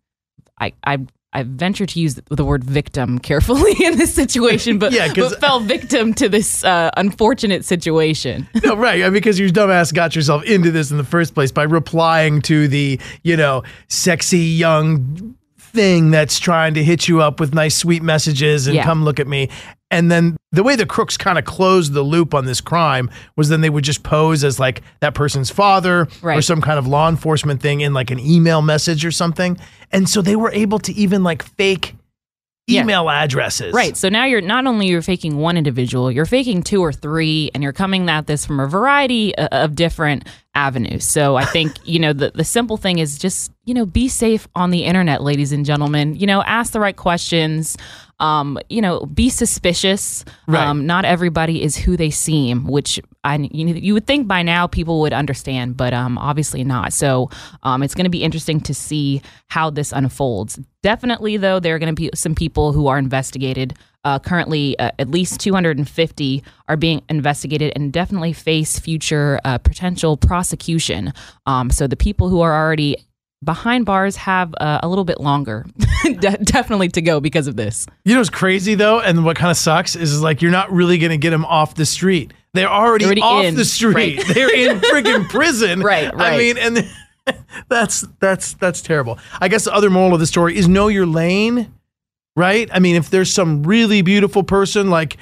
I 0.60 0.72
I 0.84 0.98
I 1.32 1.42
venture 1.42 1.84
to 1.84 2.00
use 2.00 2.18
the 2.30 2.44
word 2.44 2.64
victim 2.64 3.18
carefully 3.18 3.72
in 3.84 3.98
this 3.98 4.14
situation, 4.14 4.78
but, 4.78 4.92
yeah, 4.92 5.12
but 5.14 5.38
fell 5.40 5.60
victim 5.60 6.14
to 6.14 6.28
this 6.30 6.64
uh, 6.64 6.90
unfortunate 6.96 7.66
situation. 7.66 8.48
No, 8.64 8.74
right. 8.74 9.02
uh, 9.02 9.10
Because 9.10 9.38
your 9.38 9.50
dumbass 9.50 9.92
got 9.92 10.16
yourself 10.16 10.42
into 10.44 10.70
this 10.70 10.90
in 10.90 10.96
the 10.96 11.04
first 11.04 11.34
place 11.34 11.52
by 11.52 11.64
replying 11.64 12.40
to 12.42 12.66
the, 12.66 12.98
you 13.24 13.36
know, 13.36 13.62
sexy 13.88 14.38
young 14.38 15.36
thing 15.58 16.10
that's 16.10 16.40
trying 16.40 16.72
to 16.74 16.82
hit 16.82 17.06
you 17.08 17.20
up 17.20 17.40
with 17.40 17.52
nice, 17.54 17.76
sweet 17.76 18.02
messages 18.02 18.66
and 18.66 18.74
Yeah. 18.76 18.84
come 18.84 19.04
look 19.04 19.20
at 19.20 19.28
me. 19.28 19.50
And 19.90 20.10
then 20.10 20.36
the 20.52 20.62
way 20.62 20.76
the 20.76 20.84
crooks 20.84 21.16
kind 21.16 21.38
of 21.38 21.44
closed 21.46 21.94
the 21.94 22.02
loop 22.02 22.34
on 22.34 22.44
this 22.44 22.60
crime 22.60 23.10
was 23.36 23.48
then 23.48 23.62
they 23.62 23.70
would 23.70 23.84
just 23.84 24.02
pose 24.02 24.44
as 24.44 24.60
like 24.60 24.82
that 25.00 25.14
person's 25.14 25.50
father 25.50 26.08
or 26.22 26.42
some 26.42 26.60
kind 26.60 26.78
of 26.78 26.86
law 26.86 27.08
enforcement 27.08 27.62
thing 27.62 27.80
in 27.80 27.94
like 27.94 28.10
an 28.10 28.20
email 28.20 28.60
message 28.60 29.04
or 29.04 29.10
something. 29.10 29.56
And 29.90 30.06
so 30.08 30.20
they 30.20 30.36
were 30.36 30.52
able 30.52 30.78
to 30.80 30.92
even 30.92 31.22
like 31.22 31.42
fake 31.42 31.94
Yeah. 32.66 32.82
email 32.82 33.08
addresses. 33.08 33.72
Right. 33.72 33.96
So 33.96 34.10
now 34.10 34.26
you're 34.26 34.42
not 34.42 34.66
only 34.66 34.88
you're 34.88 35.00
faking 35.00 35.38
one 35.38 35.56
individual, 35.56 36.12
you're 36.12 36.26
faking 36.26 36.64
two 36.64 36.82
or 36.84 36.92
three, 36.92 37.50
and 37.54 37.62
you're 37.62 37.72
coming 37.72 38.10
at 38.10 38.26
this 38.26 38.44
from 38.44 38.60
a 38.60 38.66
variety 38.66 39.34
of 39.36 39.74
different 39.74 40.28
avenues. 40.54 41.04
So 41.06 41.36
I 41.36 41.44
think 41.54 41.72
you 41.84 41.98
know 41.98 42.12
the 42.12 42.30
the 42.34 42.44
simple 42.44 42.76
thing 42.76 42.98
is 42.98 43.16
just 43.18 43.50
you 43.64 43.72
know 43.72 43.86
be 43.86 44.06
safe 44.08 44.46
on 44.54 44.70
the 44.70 44.84
internet, 44.84 45.22
ladies 45.22 45.50
and 45.52 45.64
gentlemen. 45.64 46.14
You 46.16 46.26
know, 46.26 46.42
ask 46.42 46.72
the 46.74 46.80
right 46.80 46.96
questions. 46.96 47.78
Um, 48.20 48.58
you 48.68 48.80
know, 48.80 49.06
be 49.06 49.30
suspicious. 49.30 50.24
Right. 50.46 50.66
Um, 50.66 50.86
not 50.86 51.04
everybody 51.04 51.62
is 51.62 51.76
who 51.76 51.96
they 51.96 52.10
seem, 52.10 52.66
which 52.66 53.00
I 53.24 53.36
you, 53.36 53.64
know, 53.64 53.72
you 53.72 53.94
would 53.94 54.06
think 54.06 54.26
by 54.26 54.42
now 54.42 54.66
people 54.66 55.00
would 55.00 55.12
understand, 55.12 55.76
but 55.76 55.92
um, 55.92 56.18
obviously 56.18 56.64
not. 56.64 56.92
So 56.92 57.30
um, 57.62 57.82
it's 57.82 57.94
going 57.94 58.04
to 58.04 58.10
be 58.10 58.22
interesting 58.22 58.60
to 58.62 58.74
see 58.74 59.22
how 59.48 59.70
this 59.70 59.92
unfolds. 59.92 60.58
Definitely, 60.82 61.36
though, 61.36 61.60
there 61.60 61.74
are 61.74 61.78
going 61.78 61.94
to 61.94 62.00
be 62.00 62.10
some 62.14 62.34
people 62.34 62.72
who 62.72 62.86
are 62.86 62.98
investigated. 62.98 63.74
Uh, 64.04 64.18
currently, 64.18 64.78
uh, 64.78 64.90
at 64.98 65.10
least 65.10 65.40
250 65.40 66.42
are 66.68 66.76
being 66.76 67.02
investigated 67.10 67.72
and 67.74 67.92
definitely 67.92 68.32
face 68.32 68.78
future 68.78 69.40
uh, 69.44 69.58
potential 69.58 70.16
prosecution. 70.16 71.12
Um, 71.46 71.68
so 71.68 71.86
the 71.86 71.96
people 71.96 72.28
who 72.28 72.40
are 72.40 72.54
already 72.54 72.96
behind 73.42 73.86
bars 73.86 74.16
have 74.16 74.54
uh, 74.60 74.80
a 74.82 74.88
little 74.88 75.04
bit 75.04 75.20
longer, 75.20 75.64
De- 76.04 76.38
definitely 76.38 76.88
to 76.90 77.02
go 77.02 77.20
because 77.20 77.46
of 77.46 77.56
this. 77.56 77.86
You 78.04 78.14
know 78.14 78.20
what's 78.20 78.30
crazy 78.30 78.74
though, 78.74 79.00
and 79.00 79.24
what 79.24 79.36
kind 79.36 79.50
of 79.50 79.56
sucks 79.56 79.94
is, 79.96 80.12
is 80.12 80.22
like 80.22 80.42
you're 80.42 80.50
not 80.50 80.72
really 80.72 80.98
going 80.98 81.10
to 81.10 81.16
get 81.18 81.30
them 81.30 81.44
off 81.44 81.74
the 81.74 81.86
street. 81.86 82.32
They're 82.54 82.68
already, 82.68 83.04
They're 83.04 83.08
already 83.18 83.20
off 83.22 83.44
in, 83.44 83.54
the 83.54 83.64
street. 83.64 83.94
right. 83.94 84.26
They're 84.34 84.54
in 84.54 84.80
friggin' 84.80 85.28
prison. 85.28 85.80
Right, 85.80 86.12
right. 86.14 86.32
I 86.34 86.38
mean, 86.38 86.58
and 86.58 86.88
that's 87.68 88.04
that's 88.20 88.54
that's 88.54 88.80
terrible. 88.82 89.18
I 89.40 89.48
guess 89.48 89.64
the 89.64 89.74
other 89.74 89.90
moral 89.90 90.14
of 90.14 90.20
the 90.20 90.26
story 90.26 90.56
is 90.56 90.66
know 90.66 90.88
your 90.88 91.06
lane, 91.06 91.72
right? 92.36 92.68
I 92.72 92.78
mean, 92.78 92.96
if 92.96 93.10
there's 93.10 93.32
some 93.32 93.62
really 93.62 94.02
beautiful 94.02 94.42
person 94.42 94.90
like 94.90 95.16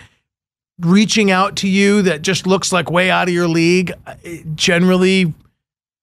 reaching 0.81 1.31
out 1.31 1.57
to 1.57 1.69
you 1.69 2.03
that 2.03 2.23
just 2.23 2.47
looks 2.47 2.73
like 2.73 2.91
way 2.91 3.11
out 3.11 3.29
of 3.29 3.35
your 3.35 3.49
league, 3.49 3.93
uh, 4.07 4.15
generally. 4.55 5.35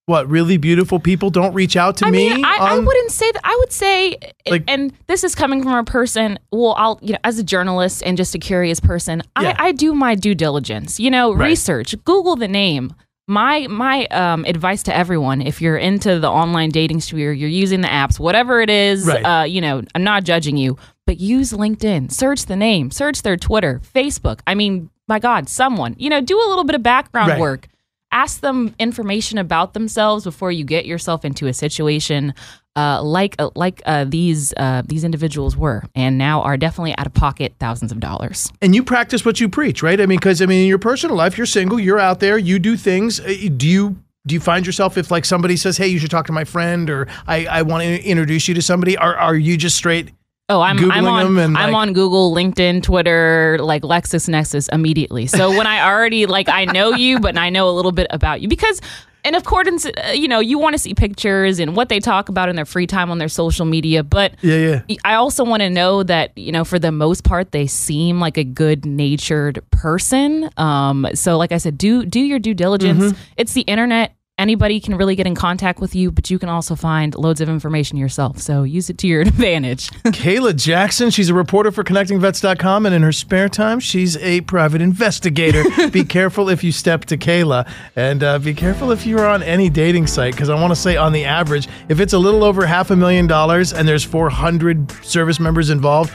What 0.05 0.29
really 0.29 0.57
beautiful 0.57 0.99
people 0.99 1.29
don't 1.29 1.53
reach 1.53 1.77
out 1.77 1.95
to 1.97 2.05
I 2.05 2.11
me? 2.11 2.29
mean, 2.33 2.43
I, 2.43 2.57
I 2.59 2.79
wouldn't 2.79 3.11
say 3.11 3.31
that. 3.31 3.41
I 3.43 3.55
would 3.59 3.71
say, 3.71 4.17
Like- 4.49 4.65
and 4.67 4.91
this 5.07 5.23
is 5.23 5.33
coming 5.33 5.63
from 5.63 5.73
a 5.75 5.83
person. 5.85 6.37
Well, 6.51 6.75
I'll, 6.77 6.99
you 7.01 7.13
know, 7.13 7.19
as 7.23 7.39
a 7.39 7.43
journalist 7.43 8.03
and 8.05 8.17
just 8.17 8.35
a 8.35 8.39
curious 8.39 8.81
person, 8.81 9.21
Yeah. 9.39 9.55
I, 9.57 9.67
I 9.67 9.71
do 9.71 9.93
my 9.93 10.15
due 10.15 10.35
diligence. 10.35 10.99
You 10.99 11.09
know, 11.09 11.33
Right. 11.33 11.47
research, 11.47 11.95
Google 12.03 12.35
the 12.35 12.49
name. 12.49 12.93
My 13.25 13.67
my 13.67 14.05
um, 14.07 14.43
advice 14.43 14.83
to 14.83 14.93
everyone: 14.93 15.41
if 15.41 15.61
you're 15.61 15.77
into 15.77 16.19
the 16.19 16.29
online 16.29 16.67
dating 16.71 16.99
sphere, 16.99 17.31
you're 17.31 17.47
using 17.47 17.79
the 17.79 17.87
apps, 17.87 18.19
whatever 18.19 18.59
it 18.59 18.69
is. 18.69 19.05
Right. 19.07 19.23
Uh, 19.23 19.43
you 19.45 19.61
know, 19.61 19.81
I'm 19.95 20.03
not 20.03 20.25
judging 20.25 20.57
you, 20.57 20.77
but 21.07 21.21
use 21.21 21.53
LinkedIn. 21.53 22.11
Search 22.11 22.47
the 22.47 22.57
name. 22.57 22.91
Search 22.91 23.21
their 23.21 23.37
Twitter, 23.37 23.79
Facebook. 23.95 24.41
I 24.45 24.55
mean, 24.55 24.89
my 25.07 25.19
God, 25.19 25.47
someone. 25.47 25.95
You 25.97 26.09
know, 26.09 26.19
do 26.19 26.37
a 26.37 26.47
little 26.49 26.65
bit 26.65 26.75
of 26.75 26.83
background 26.83 27.29
Right. 27.29 27.39
work 27.39 27.69
ask 28.13 28.39
them 28.41 28.73
information 28.79 29.37
about 29.37 29.73
themselves 29.73 30.23
before 30.23 30.51
you 30.51 30.63
get 30.63 30.85
yourself 30.85 31.25
into 31.25 31.47
a 31.47 31.53
situation 31.53 32.33
uh, 32.75 33.01
like 33.03 33.35
uh, 33.39 33.49
like 33.55 33.81
uh, 33.85 34.03
these 34.05 34.53
uh, 34.57 34.81
these 34.85 35.03
individuals 35.03 35.55
were, 35.55 35.83
and 35.93 36.17
now 36.17 36.41
are 36.41 36.57
definitely 36.57 36.97
out 36.97 37.05
of 37.05 37.13
pocket 37.13 37.53
thousands 37.59 37.91
of 37.91 37.99
dollars. 37.99 38.51
and 38.61 38.73
you 38.73 38.83
practice 38.83 39.23
what 39.23 39.39
you 39.39 39.47
preach, 39.47 39.83
right? 39.83 40.01
I 40.01 40.05
mean, 40.07 40.17
because 40.17 40.41
I 40.41 40.47
mean, 40.47 40.63
in 40.63 40.67
your 40.67 40.79
personal 40.79 41.15
life, 41.15 41.37
you're 41.37 41.45
single, 41.45 41.79
you're 41.79 41.99
out 41.99 42.19
there, 42.19 42.37
you 42.37 42.57
do 42.59 42.75
things. 42.75 43.19
Uh, 43.19 43.33
Do 43.57 43.67
you 43.67 43.97
do 44.25 44.33
you 44.33 44.39
find 44.41 44.65
yourself 44.65 44.97
if 44.97 45.11
like 45.11 45.25
somebody 45.25 45.55
says, 45.55 45.77
"Hey, 45.77 45.87
you 45.87 45.99
should 45.99 46.09
talk 46.09 46.25
to 46.27 46.33
my 46.33 46.45
friend," 46.45 46.89
or 46.89 47.07
"I, 47.27 47.45
I 47.45 47.61
want 47.61 47.83
to 47.83 48.03
introduce 48.03 48.47
you 48.47 48.55
to 48.55 48.61
somebody," 48.61 48.97
are 48.97 49.15
are 49.15 49.35
you 49.35 49.55
just 49.57 49.75
straight? 49.75 50.09
Oh, 50.49 50.59
I'm 50.61 50.77
Googling 50.77 50.91
I'm 50.91 51.07
on 51.07 51.37
and, 51.37 51.57
I'm 51.57 51.71
like- 51.71 51.81
on 51.81 51.93
Google, 51.93 52.33
LinkedIn, 52.35 52.83
Twitter, 52.83 53.57
like 53.61 53.81
LexisNexis 53.83 54.67
immediately. 54.73 55.25
So 55.27 55.49
when 55.57 55.67
I 55.67 55.89
already 55.89 56.25
like 56.25 56.49
I 56.49 56.65
know 56.65 56.91
you, 56.93 57.19
but 57.19 57.37
I 57.37 57.49
know 57.49 57.69
a 57.69 57.71
little 57.71 57.91
bit 57.93 58.07
about 58.09 58.41
you 58.41 58.47
because. 58.47 58.81
In 59.25 59.35
accordance, 59.35 59.85
uh, 59.85 60.11
you 60.13 60.27
know, 60.27 60.41
you 60.41 60.59
want 60.59 60.73
to 60.73 60.77
see 60.77 60.93
pictures 60.93 61.59
and 61.59 61.77
what 61.77 61.87
they 61.87 62.01
talk 62.01 62.27
about 62.27 62.49
in 62.49 62.57
their 62.57 62.65
free 62.65 62.85
time 62.85 63.09
on 63.09 63.19
their 63.19 63.29
social 63.29 63.65
media, 63.65 64.03
but 64.03 64.33
Yeah, 64.41 64.81
yeah. 64.89 64.97
I 65.05 65.13
also 65.13 65.45
want 65.45 65.61
to 65.61 65.69
know 65.69 66.03
that, 66.03 66.37
you 66.37 66.51
know, 66.51 66.65
for 66.65 66.77
the 66.77 66.91
most 66.91 67.23
part, 67.23 67.53
they 67.53 67.65
seem 67.65 68.19
like 68.19 68.37
a 68.37 68.43
good 68.43 68.85
natured 68.85 69.63
person. 69.71 70.49
Um, 70.57 71.07
so 71.13 71.37
like 71.37 71.53
I 71.53 71.57
said, 71.57 71.77
do 71.77 72.05
do 72.05 72.19
your 72.19 72.37
due 72.37 72.53
diligence. 72.53 73.01
Mm-hmm. 73.01 73.21
It's 73.37 73.53
the 73.53 73.61
internet. 73.61 74.13
Anybody 74.39 74.79
can 74.79 74.97
really 74.97 75.15
get 75.15 75.27
in 75.27 75.35
contact 75.35 75.79
with 75.79 75.93
you, 75.93 76.11
but 76.11 76.31
you 76.31 76.39
can 76.39 76.49
also 76.49 76.75
find 76.75 77.13
loads 77.13 77.39
of 77.39 77.49
information 77.49 77.97
yourself. 77.97 78.39
So 78.39 78.63
use 78.63 78.89
it 78.89 78.97
to 78.99 79.07
your 79.07 79.21
advantage. 79.21 79.89
Kayla 80.05 80.55
Jackson, 80.55 81.11
she's 81.11 81.29
a 81.29 81.35
reporter 81.35 81.71
for 81.71 81.83
ConnectingVets.com, 81.83 82.87
and 82.87 82.95
in 82.95 83.03
her 83.03 83.11
spare 83.11 83.47
time, 83.47 83.79
she's 83.79 84.17
a 84.17 84.41
private 84.41 84.81
investigator. 84.81 85.63
be 85.91 86.03
careful 86.03 86.49
if 86.49 86.63
you 86.63 86.71
step 86.71 87.05
to 87.05 87.17
Kayla, 87.17 87.69
and 87.95 88.23
uh, 88.23 88.39
be 88.39 88.55
careful 88.55 88.89
if 88.89 89.05
you're 89.05 89.27
on 89.27 89.43
any 89.43 89.69
dating 89.69 90.07
site, 90.07 90.33
because 90.33 90.49
I 90.49 90.59
want 90.59 90.71
to 90.71 90.81
say, 90.81 90.97
on 90.97 91.13
the 91.13 91.25
average, 91.25 91.67
if 91.87 91.99
it's 91.99 92.13
a 92.13 92.19
little 92.19 92.43
over 92.43 92.65
half 92.65 92.89
a 92.89 92.95
million 92.95 93.27
dollars 93.27 93.71
and 93.71 93.87
there's 93.87 94.03
400 94.03 94.91
service 95.05 95.39
members 95.39 95.69
involved, 95.69 96.11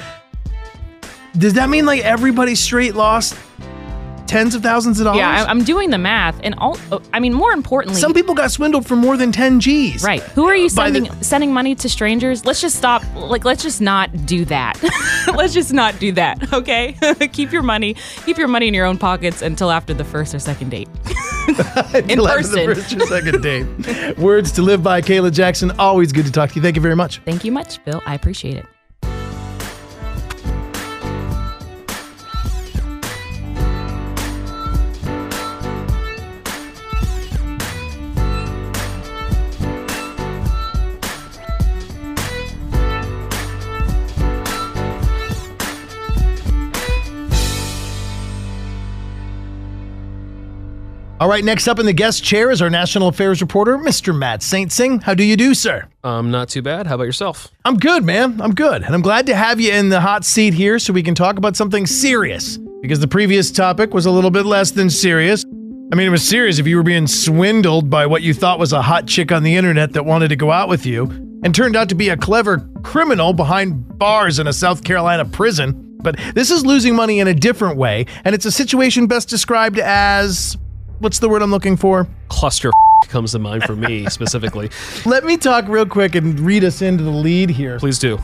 does 1.36 1.54
that 1.54 1.68
mean 1.68 1.86
like 1.86 2.00
everybody 2.00 2.56
straight 2.56 2.96
lost 2.96 3.36
tens 4.28 4.54
of 4.54 4.62
thousands 4.62 5.00
of 5.00 5.04
dollars? 5.04 5.18
yeah, 5.18 5.44
I, 5.44 5.50
I'm 5.50 5.64
doing 5.64 5.90
the 5.90 5.98
math, 5.98 6.38
and 6.44 6.54
all. 6.58 6.76
Uh, 6.92 6.98
I 7.12 7.20
mean, 7.20 7.32
more 7.32 7.52
importantly, 7.52 8.00
Some 8.00 8.14
people 8.14 8.34
got 8.34 8.50
swindled 8.50 8.86
for 8.86 8.94
more 8.96 9.16
than 9.16 9.32
10 9.32 9.60
G's. 9.60 10.02
Right. 10.04 10.22
Who 10.22 10.46
are 10.46 10.54
you 10.54 10.68
By 10.70 10.90
the- 10.90 10.98
sending 11.06 11.22
sending 11.22 11.52
money 11.52 11.74
to 11.76 11.88
strangers? 11.88 12.44
Let's 12.44 12.60
just 12.60 12.76
stop. 12.76 13.02
Like, 13.14 13.44
let's 13.44 13.62
just 13.62 13.80
not 13.80 14.26
do 14.26 14.44
that. 14.46 14.80
let's 15.34 15.54
just 15.54 15.72
not 15.72 15.98
do 15.98 16.12
that. 16.12 16.52
Okay. 16.52 16.94
keep 17.32 17.52
your 17.52 17.62
money. 17.62 17.94
Keep 18.26 18.38
your 18.38 18.48
money 18.48 18.68
in 18.68 18.74
your 18.74 18.86
own 18.86 18.98
pockets 18.98 19.42
until 19.42 19.70
after 19.70 19.94
the 19.94 20.04
first 20.04 20.34
or 20.34 20.38
second 20.38 20.70
date. 20.70 20.88
in 21.48 21.54
Until 22.10 22.28
after 22.28 22.46
the 22.46 22.66
person. 22.66 22.74
first 22.74 22.92
or 22.94 23.06
second 23.06 23.42
date. 23.42 24.18
Words 24.18 24.52
to 24.52 24.62
live 24.62 24.82
by, 24.82 25.00
Kayla 25.00 25.32
Jackson. 25.32 25.70
Always 25.78 26.12
good 26.12 26.26
to 26.26 26.32
talk 26.32 26.50
to 26.50 26.56
you. 26.56 26.62
Thank 26.62 26.76
you 26.76 26.82
very 26.82 26.96
much. 26.96 27.18
Thank 27.24 27.44
you 27.44 27.52
much, 27.52 27.82
Bill. 27.84 28.02
I 28.06 28.14
appreciate 28.14 28.56
it. 28.56 28.66
All 51.20 51.28
right, 51.28 51.44
next 51.44 51.66
up 51.66 51.80
in 51.80 51.86
the 51.86 51.92
guest 51.92 52.22
chair 52.22 52.48
is 52.48 52.62
our 52.62 52.70
national 52.70 53.08
affairs 53.08 53.40
reporter, 53.40 53.76
Mr. 53.76 54.16
Matt 54.16 54.38
Saintsing. 54.38 55.02
How 55.02 55.14
do 55.14 55.24
you 55.24 55.36
do, 55.36 55.52
sir? 55.52 55.88
Um, 56.04 56.30
not 56.30 56.48
too 56.48 56.62
bad. 56.62 56.86
How 56.86 56.94
about 56.94 57.04
yourself? 57.04 57.48
I'm 57.64 57.76
good, 57.76 58.04
man. 58.04 58.40
I'm 58.40 58.54
good. 58.54 58.84
And 58.84 58.94
I'm 58.94 59.02
glad 59.02 59.26
to 59.26 59.34
have 59.34 59.60
you 59.60 59.72
in 59.72 59.88
the 59.88 60.00
hot 60.00 60.24
seat 60.24 60.54
here 60.54 60.78
so 60.78 60.92
we 60.92 61.02
can 61.02 61.16
talk 61.16 61.36
about 61.36 61.56
something 61.56 61.86
serious. 61.86 62.56
Because 62.82 63.00
the 63.00 63.08
previous 63.08 63.50
topic 63.50 63.92
was 63.92 64.06
a 64.06 64.12
little 64.12 64.30
bit 64.30 64.46
less 64.46 64.70
than 64.70 64.88
serious. 64.88 65.44
I 65.92 65.96
mean, 65.96 66.06
it 66.06 66.10
was 66.10 66.26
serious 66.26 66.60
if 66.60 66.68
you 66.68 66.76
were 66.76 66.84
being 66.84 67.08
swindled 67.08 67.90
by 67.90 68.06
what 68.06 68.22
you 68.22 68.32
thought 68.32 68.60
was 68.60 68.72
a 68.72 68.80
hot 68.80 69.08
chick 69.08 69.32
on 69.32 69.42
the 69.42 69.56
internet 69.56 69.94
that 69.94 70.04
wanted 70.04 70.28
to 70.28 70.36
go 70.36 70.52
out 70.52 70.68
with 70.68 70.86
you 70.86 71.06
and 71.42 71.52
turned 71.52 71.74
out 71.74 71.88
to 71.88 71.96
be 71.96 72.10
a 72.10 72.16
clever 72.16 72.58
criminal 72.84 73.32
behind 73.32 73.98
bars 73.98 74.38
in 74.38 74.46
a 74.46 74.52
South 74.52 74.84
Carolina 74.84 75.24
prison. 75.24 75.96
But 76.00 76.16
this 76.34 76.52
is 76.52 76.64
losing 76.64 76.94
money 76.94 77.18
in 77.18 77.26
a 77.26 77.34
different 77.34 77.76
way, 77.76 78.06
and 78.24 78.36
it's 78.36 78.44
a 78.44 78.52
situation 78.52 79.08
best 79.08 79.28
described 79.28 79.80
as 79.80 80.56
what's 80.98 81.18
the 81.18 81.28
word 81.28 81.42
I'm 81.42 81.50
looking 81.50 81.76
for? 81.76 82.08
Cluster 82.28 82.70
comes 83.08 83.32
to 83.32 83.38
mind 83.38 83.64
for 83.64 83.76
me 83.76 84.06
specifically. 84.10 84.70
Let 85.06 85.24
me 85.24 85.36
talk 85.36 85.68
real 85.68 85.86
quick 85.86 86.14
and 86.14 86.38
read 86.40 86.64
us 86.64 86.82
into 86.82 87.04
the 87.04 87.10
lead 87.10 87.50
here. 87.50 87.78
Please 87.78 87.98
do. 87.98 88.18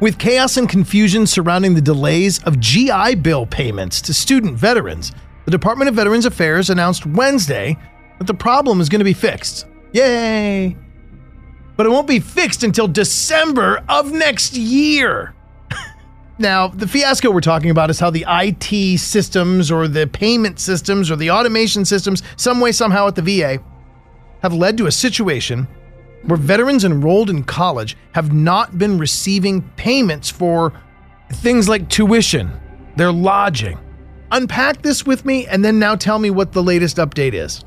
With 0.00 0.18
chaos 0.18 0.56
and 0.56 0.68
confusion 0.68 1.26
surrounding 1.26 1.74
the 1.74 1.80
delays 1.80 2.42
of 2.42 2.60
GI 2.60 3.14
Bill 3.16 3.46
payments 3.46 4.02
to 4.02 4.12
student 4.12 4.56
veterans, 4.56 5.12
the 5.46 5.50
Department 5.50 5.88
of 5.88 5.94
Veterans 5.94 6.26
Affairs 6.26 6.68
announced 6.68 7.06
Wednesday 7.06 7.78
that 8.18 8.26
the 8.26 8.34
problem 8.34 8.80
is 8.80 8.88
going 8.88 9.00
to 9.00 9.04
be 9.04 9.14
fixed. 9.14 9.66
Yay! 9.92 10.76
But 11.76 11.86
it 11.86 11.90
won't 11.90 12.08
be 12.08 12.20
fixed 12.20 12.64
until 12.64 12.88
December 12.88 13.84
of 13.88 14.12
next 14.12 14.54
year. 14.54 15.35
Now, 16.38 16.68
the 16.68 16.86
fiasco 16.86 17.30
we're 17.30 17.40
talking 17.40 17.70
about 17.70 17.88
is 17.88 17.98
how 17.98 18.10
the 18.10 18.26
IT 18.28 18.98
systems 18.98 19.70
or 19.70 19.88
the 19.88 20.06
payment 20.06 20.60
systems 20.60 21.10
or 21.10 21.16
the 21.16 21.30
automation 21.30 21.84
systems, 21.84 22.22
some 22.36 22.60
way, 22.60 22.72
somehow 22.72 23.06
at 23.06 23.14
the 23.14 23.22
VA, 23.22 23.58
have 24.42 24.52
led 24.52 24.76
to 24.78 24.86
a 24.86 24.92
situation 24.92 25.66
where 26.24 26.36
veterans 26.36 26.84
enrolled 26.84 27.30
in 27.30 27.42
college 27.42 27.96
have 28.12 28.32
not 28.32 28.76
been 28.76 28.98
receiving 28.98 29.62
payments 29.76 30.28
for 30.28 30.72
things 31.32 31.68
like 31.68 31.88
tuition, 31.88 32.52
their 32.96 33.12
lodging. 33.12 33.78
Unpack 34.30 34.82
this 34.82 35.06
with 35.06 35.24
me 35.24 35.46
and 35.46 35.64
then 35.64 35.78
now 35.78 35.94
tell 35.94 36.18
me 36.18 36.30
what 36.30 36.52
the 36.52 36.62
latest 36.62 36.98
update 36.98 37.32
is. 37.32 37.64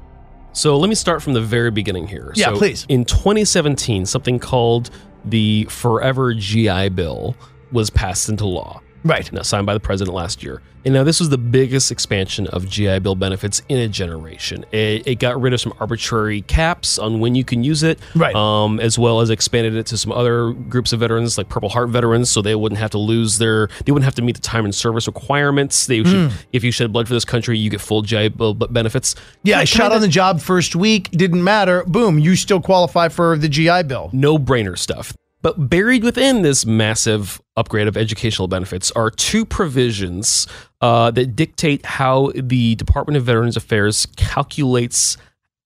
So 0.52 0.78
let 0.78 0.90
me 0.90 0.96
start 0.96 1.24
from 1.24 1.34
the 1.34 1.42
very 1.42 1.72
beginning 1.72 2.08
here. 2.08 2.34
Yeah, 2.36 2.48
so 2.48 2.58
please. 2.58 2.86
In 2.90 3.06
2017, 3.06 4.06
something 4.06 4.40
called 4.40 4.90
the 5.26 5.66
Forever 5.66 6.34
GI 6.34 6.90
Bill 6.90 7.36
was 7.72 7.90
passed 7.90 8.30
into 8.30 8.46
law. 8.46 8.82
Right. 9.06 9.32
Now, 9.32 9.44
signed 9.44 9.66
by 9.66 9.74
the 9.74 9.80
president 9.80 10.14
last 10.14 10.44
year. 10.44 10.62
And 10.84 10.94
now 10.94 11.06
this 11.06 11.22
was 11.22 11.30
the 11.30 11.38
biggest 11.38 11.90
expansion 11.90 12.48
of 12.48 12.68
GI 12.68 13.00
Bill 13.00 13.16
benefits 13.16 13.62
in 13.70 13.78
a 13.80 13.88
generation. 13.88 14.66
It, 14.74 15.08
it 15.08 15.16
got 15.20 15.40
rid 15.40 15.54
of 15.54 15.62
some 15.62 15.74
arbitrary 15.80 16.42
caps 16.42 17.00
on 17.00 17.22
when 17.22 17.34
you 17.34 17.46
can 17.46 17.64
use 17.64 17.82
it, 17.82 18.00
Right. 18.14 18.36
Um, 18.36 18.78
as 18.82 19.00
well 19.00 19.22
as 19.22 19.30
expanded 19.30 19.76
it 19.76 19.86
to 19.88 19.98
some 19.98 20.12
other 20.12 20.52
groups 20.52 20.92
of 20.92 21.00
veterans, 21.00 21.38
like 21.38 21.48
Purple 21.48 21.70
Heart 21.70 21.90
veterans, 21.90 22.30
so 22.30 22.42
they 22.42 22.56
wouldn't 22.56 22.80
have 22.80 22.92
to 22.92 22.98
lose 22.98 23.38
their, 23.38 23.70
they 23.86 23.94
wouldn't 23.94 24.04
have 24.06 24.16
to 24.16 24.22
meet 24.22 24.36
the 24.36 24.42
time 24.42 24.66
and 24.66 24.76
service 24.76 25.08
requirements. 25.08 25.86
They 25.86 26.04
should, 26.04 26.32
if 26.52 26.66
you 26.66 26.72
shed 26.72 26.92
blood 26.92 27.08
for 27.08 27.14
this 27.14 27.26
country, 27.26 27.58
you 27.58 27.70
get 27.70 27.80
full 27.80 28.02
GI 28.02 28.30
Bill 28.30 28.54
benefits. 28.54 29.16
Yeah, 29.44 29.60
I 29.60 29.64
shot 29.64 29.94
on 29.94 30.02
the 30.02 30.08
job 30.10 30.42
first 30.42 30.76
week, 30.76 31.10
didn't 31.12 31.44
matter. 31.44 31.86
Boom, 31.86 32.20
you 32.20 32.36
still 32.36 32.60
qualify 32.62 33.08
for 33.08 33.38
the 33.38 33.48
GI 33.48 33.84
Bill. 33.84 34.10
no 34.12 34.38
brainer 34.38 34.78
stuff. 34.78 35.14
But 35.42 35.70
buried 35.70 36.04
within 36.04 36.42
this 36.42 36.66
massive 36.66 37.42
upgrade 37.60 37.88
of 37.88 37.98
educational 37.98 38.48
benefits 38.48 38.90
are 38.92 39.10
two 39.12 39.46
provisions 39.46 40.48
uh, 40.82 41.12
that 41.12 41.36
dictate 41.36 41.86
how 41.86 42.32
the 42.36 42.76
Department 42.76 43.18
of 43.18 43.24
Veterans 43.24 43.58
Affairs 43.58 44.08
calculates 44.16 45.18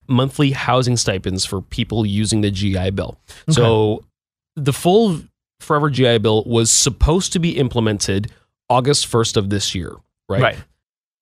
monthly 0.07 0.51
housing 0.51 0.97
stipends 0.97 1.45
for 1.45 1.62
people 1.62 2.05
using 2.05 2.41
the 2.41 2.51
GI 2.51 2.91
Bill. 2.91 3.17
So 3.50 4.03
the 4.55 4.73
full 4.73 5.21
Forever 5.59 5.89
GI 5.89 6.17
Bill 6.17 6.43
was 6.45 6.69
supposed 6.71 7.31
to 7.33 7.39
be 7.39 7.57
implemented 7.57 8.31
August 8.69 9.09
1st 9.09 9.38
of 9.38 9.50
this 9.50 9.73
year, 9.73 9.93
right? 10.27 10.41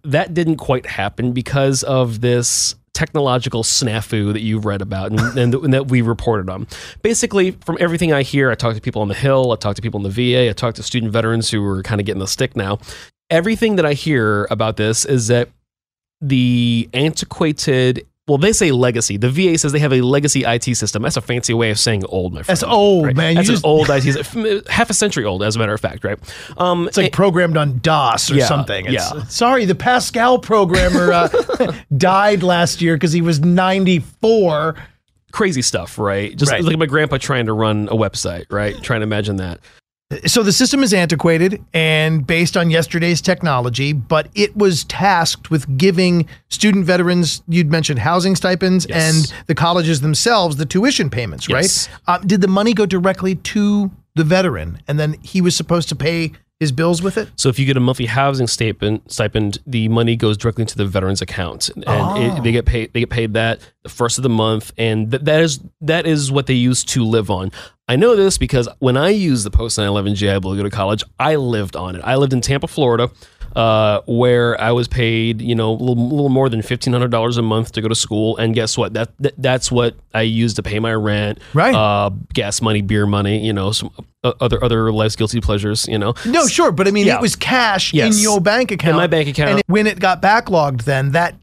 That 0.04 0.34
didn't 0.34 0.58
quite 0.58 0.88
happen 0.88 1.32
because 1.32 1.84
of 1.84 2.22
this 2.22 2.74
technological 2.94 3.64
snafu 3.64 4.34
that 4.34 4.42
you've 4.42 4.66
read 4.66 4.82
about 4.82 5.12
and, 5.12 5.20
and, 5.38 5.56
and 5.56 5.74
that 5.74 5.88
we 5.88 6.02
reported 6.02 6.50
on. 6.50 6.68
Basically, 7.02 7.52
from 7.52 7.78
everything 7.80 8.14
I 8.14 8.22
hear, 8.24 8.52
I 8.52 8.56
talk 8.56 8.76
to 8.76 8.82
people 8.82 9.02
on 9.02 9.08
the 9.08 9.14
Hill, 9.14 9.52
I 9.52 9.56
talk 9.56 9.76
to 9.76 9.82
people 9.82 10.00
in 10.00 10.04
the 10.04 10.34
VA, 10.34 10.50
I 10.50 10.54
talk 10.54 10.76
to 10.76 10.84
student 10.84 11.12
veterans 11.12 11.50
who 11.50 11.66
are 11.66 11.82
kind 11.84 12.02
of 12.02 12.06
getting 12.06 12.20
the 12.20 12.28
stick 12.28 12.56
now. 12.56 12.80
Everything 13.30 13.78
that 13.78 13.86
I 13.86 13.94
hear 13.94 14.48
about 14.52 14.78
this 14.78 15.06
is 15.06 15.28
that 15.28 15.50
the 16.20 16.90
antiquated 16.94 18.06
well, 18.32 18.38
they 18.38 18.54
say 18.54 18.72
legacy. 18.72 19.18
The 19.18 19.30
VA 19.30 19.58
says 19.58 19.72
they 19.72 19.80
have 19.80 19.94
a 19.94 20.02
legacy 20.02 20.44
IT 20.44 20.64
system. 20.76 21.04
That's 21.04 21.18
a 21.18 21.22
fancy 21.22 21.54
way 21.54 21.70
of 21.72 21.80
saying 21.80 22.04
old, 22.06 22.34
my 22.34 22.44
friend. 22.44 22.48
That's 22.48 22.64
old, 22.64 23.06
right? 23.08 23.16
man. 23.16 23.30
You 23.32 23.36
That's 23.36 23.50
just- 23.50 23.66
old 23.66 23.90
IT, 23.90 24.02
system. 24.04 24.62
half 24.70 24.90
a 24.90 24.94
century 24.94 25.26
old, 25.26 25.44
as 25.44 25.56
a 25.56 25.60
matter 25.60 25.74
of 25.74 25.80
fact, 25.82 26.04
right? 26.04 26.18
Um, 26.58 26.88
It's 26.88 26.98
like 26.98 27.12
programmed 27.14 27.58
on 27.58 27.80
DOS 27.80 28.32
or 28.32 28.36
Yeah, 28.36 28.46
something. 28.48 28.86
It's- 28.86 29.12
yeah. 29.14 29.24
Sorry, 29.26 29.66
the 29.66 29.76
Pascal 29.76 30.40
programmer 30.40 31.12
uh, 31.12 31.30
died 31.98 32.44
last 32.44 32.82
year 32.82 32.96
because 32.96 33.12
he 33.14 33.22
was 33.22 33.40
94. 33.40 34.76
crazy 35.32 35.62
stuff, 35.62 35.98
right? 35.98 36.36
Just 36.36 36.52
Right. 36.52 36.64
like 36.64 36.78
my 36.78 36.86
grandpa 36.86 37.18
trying 37.18 37.46
to 37.46 37.54
run 37.54 37.88
a 37.90 37.96
website, 37.96 38.46
right? 38.50 38.76
Trying 38.84 39.00
to 39.00 39.04
imagine 39.04 39.38
that. 39.38 39.60
So 40.26 40.44
the 40.44 40.52
system 40.52 40.84
is 40.84 40.94
antiquated 40.94 41.64
and 41.74 42.26
based 42.28 42.58
on 42.58 42.70
yesterday's 42.70 43.22
technology, 43.22 43.94
but 43.94 44.28
it 44.36 44.56
was 44.58 44.84
tasked 44.86 45.50
with 45.50 45.78
giving 45.78 46.28
student 46.50 46.86
veterans, 46.86 47.42
you'd 47.48 47.72
mentioned 47.72 48.00
housing 48.00 48.36
stipends, 48.36 48.86
Yes. 48.90 49.32
and 49.32 49.34
the 49.48 49.56
colleges 49.56 50.02
themselves 50.02 50.58
the 50.58 50.66
tuition 50.66 51.10
payments, 51.10 51.48
Yes. 51.48 51.88
right? 51.88 52.00
Uh, 52.08 52.18
did 52.26 52.42
the 52.42 52.48
money 52.48 52.74
go 52.74 52.86
directly 52.86 53.36
to 53.36 53.90
the 54.16 54.24
veteran 54.26 54.80
and 54.88 55.00
then 55.00 55.16
he 55.22 55.40
was 55.40 55.56
supposed 55.56 55.88
to 55.90 55.96
pay 55.96 56.34
his 56.62 56.72
bills 56.72 57.02
with 57.02 57.18
it? 57.18 57.28
So 57.36 57.50
if 57.50 57.58
you 57.60 57.66
get 57.66 57.76
a 57.76 57.80
monthly 57.80 58.06
housing 58.06 58.46
stipend, 58.48 59.02
stipend, 59.08 59.58
the 59.66 59.88
money 59.90 60.16
goes 60.16 60.38
directly 60.38 60.62
into 60.62 60.78
the 60.78 60.86
veteran's 60.86 61.22
account, 61.22 61.70
and 61.70 61.84
Oh. 61.88 62.22
it, 62.22 62.30
ah. 62.32 62.40
they 62.42 62.52
get 62.54 62.66
paid. 62.66 62.94
They 62.94 63.02
get 63.02 63.10
paid 63.10 63.34
that 63.34 63.60
the 63.84 63.90
first 63.90 64.18
of 64.20 64.22
the 64.24 64.30
month, 64.30 64.72
and 64.78 65.10
th- 65.12 65.24
that 65.24 65.42
is 65.42 65.60
that 65.82 66.06
is 66.06 66.32
what 66.32 66.46
they 66.46 66.54
use 66.54 66.84
to 66.86 67.04
live 67.04 67.30
on. 67.32 67.52
I 67.90 67.96
know 67.98 68.16
this 68.16 68.38
because 68.38 68.70
when 68.80 68.96
I 68.96 69.10
used 69.10 69.44
the 69.46 69.52
post 69.52 69.78
9/11 69.78 70.14
GI 70.16 70.40
Bill 70.40 70.52
to 70.52 70.58
go 70.58 70.64
to 70.64 70.70
college, 70.70 71.04
I 71.20 71.36
lived 71.36 71.76
on 71.76 71.96
it. 71.96 72.02
I 72.06 72.16
lived 72.16 72.32
in 72.32 72.40
Tampa, 72.42 72.68
Florida, 72.68 73.10
uh, 73.56 74.02
where 74.06 74.60
I 74.60 74.72
was 74.72 74.88
paid, 74.88 75.42
you 75.42 75.56
know, 75.56 75.72
a 75.72 75.74
little, 75.74 76.10
little 76.10 76.30
more 76.30 76.50
than 76.50 76.62
fifteen 76.62 76.94
hundred 76.94 77.12
dollars 77.12 77.38
a 77.38 77.42
month 77.42 77.72
to 77.74 77.82
go 77.82 77.88
to 77.88 77.96
school, 77.96 78.38
and 78.38 78.54
guess 78.56 78.78
what? 78.78 78.94
That, 78.94 79.10
that 79.20 79.34
that's 79.38 79.72
what 79.72 79.96
I 80.14 80.22
used 80.22 80.56
to 80.58 80.64
pay 80.64 80.80
my 80.80 80.94
rent, 80.94 81.40
Right. 81.54 81.74
Uh, 81.76 82.12
gas 82.34 82.62
money, 82.62 82.82
beer 82.82 83.06
money, 83.06 83.46
you 83.46 83.54
know, 83.54 83.72
some 83.72 83.92
uh, 84.24 84.34
other 84.40 84.64
other 84.64 84.92
life's 84.92 85.16
guilty 85.16 85.42
pleasures, 85.42 85.88
you 85.88 85.98
know. 85.98 86.14
No, 86.26 86.48
sure, 86.48 86.72
but 86.72 86.88
I 86.88 86.92
mean, 86.92 87.08
Yeah. 87.08 87.16
it 87.16 87.22
was 87.22 87.36
cash 87.36 87.94
Yes. 87.94 88.16
in 88.18 88.22
your 88.24 88.40
bank 88.40 88.72
account. 88.72 88.92
in 88.92 88.96
my 88.98 89.08
bank 89.08 89.28
account. 89.30 89.50
And 89.50 89.60
it- 89.60 89.66
when 89.68 89.88
it 89.88 90.00
got 90.00 90.22
backlogged, 90.22 90.84
then 90.84 91.12
that 91.12 91.36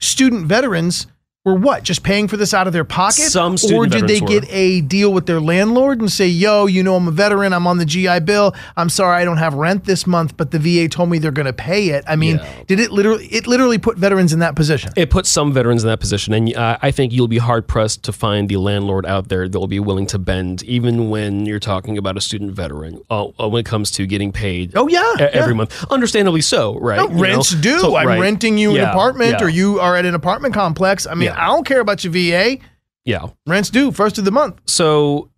student 0.00 0.46
veterans 0.46 1.06
were 1.44 1.54
what? 1.56 1.82
Just 1.82 2.04
paying 2.04 2.28
for 2.28 2.36
this 2.36 2.54
out 2.54 2.68
of 2.68 2.72
their 2.72 2.84
pocket? 2.84 3.22
Some 3.24 3.56
student 3.58 3.78
Or 3.80 3.86
did 3.98 4.06
they 4.08 4.20
get 4.20 4.44
a 4.48 4.80
deal 4.82 5.12
with 5.12 5.26
their 5.26 5.40
landlord 5.40 5.98
and 6.00 6.10
say, 6.10 6.28
yo, 6.28 6.66
you 6.66 6.84
know, 6.84 6.94
I'm 6.94 7.08
a 7.08 7.10
veteran. 7.10 7.52
I'm 7.52 7.66
on 7.66 7.78
the 7.78 7.84
GI 7.84 8.20
Bill. 8.20 8.54
I'm 8.76 8.88
sorry 8.88 9.20
I 9.20 9.24
don't 9.24 9.38
have 9.38 9.54
rent 9.54 9.84
this 9.84 10.06
month, 10.06 10.36
but 10.36 10.52
the 10.52 10.60
VA 10.60 10.88
told 10.88 11.10
me 11.10 11.18
they're 11.18 11.32
going 11.32 11.46
to 11.46 11.52
pay 11.52 11.88
it. 11.88 12.04
I 12.06 12.14
mean, 12.14 12.36
Yeah. 12.36 12.48
did 12.68 12.78
it 12.78 12.92
literally, 12.92 13.26
it 13.26 13.48
literally 13.48 13.78
put 13.78 13.98
veterans 13.98 14.32
in 14.32 14.38
that 14.38 14.54
position? 14.54 14.92
It 14.96 15.10
puts 15.10 15.28
some 15.30 15.52
veterans 15.52 15.82
in 15.82 15.88
that 15.88 15.98
position, 15.98 16.32
and 16.32 16.54
uh, 16.54 16.78
I 16.80 16.92
think 16.92 17.12
you'll 17.12 17.26
be 17.28 17.38
hard 17.38 17.66
pressed 17.66 18.04
to 18.04 18.12
find 18.12 18.48
the 18.48 18.58
landlord 18.58 19.04
out 19.04 19.28
there 19.28 19.48
that 19.48 19.58
will 19.58 19.66
be 19.66 19.80
willing 19.80 20.06
to 20.08 20.20
bend, 20.20 20.62
even 20.62 21.10
when 21.10 21.44
you're 21.44 21.58
talking 21.58 21.98
about 21.98 22.16
a 22.16 22.20
student 22.20 22.52
veteran. 22.52 23.00
Uh, 23.10 23.26
uh, 23.40 23.48
when 23.48 23.58
it 23.60 23.66
comes 23.66 23.90
to 23.92 24.06
getting 24.06 24.30
paid, 24.30 24.74
Oh, 24.76 24.86
yeah, 24.86 25.02
e- 25.18 25.22
every 25.22 25.52
yeah. 25.52 25.56
month, 25.56 25.84
understandably 25.90 26.40
so, 26.40 26.78
right? 26.78 26.98
No, 26.98 27.08
You 27.08 27.14
know? 27.16 27.20
rents 27.20 27.50
do. 27.50 27.80
So- 27.80 27.96
I'm 27.96 28.06
right. 28.06 28.20
renting 28.20 28.58
you 28.58 28.76
an 28.76 28.82
apartment 28.84 29.36
yeah, 29.40 29.44
or 29.44 29.48
you 29.48 29.80
are 29.80 29.96
at 29.96 30.06
an 30.06 30.14
apartment 30.14 30.54
complex. 30.54 31.04
I 31.08 31.14
mean, 31.14 31.31
Yeah. 31.36 31.42
I 31.44 31.46
don't 31.46 31.66
care 31.66 31.80
about 31.80 32.04
your 32.04 32.12
VA. 32.12 32.58
yeah. 33.04 33.26
Rents 33.46 33.70
due 33.70 33.90
first 33.92 34.18
of 34.18 34.24
the 34.24 34.30
month. 34.30 34.60
So 34.66 35.30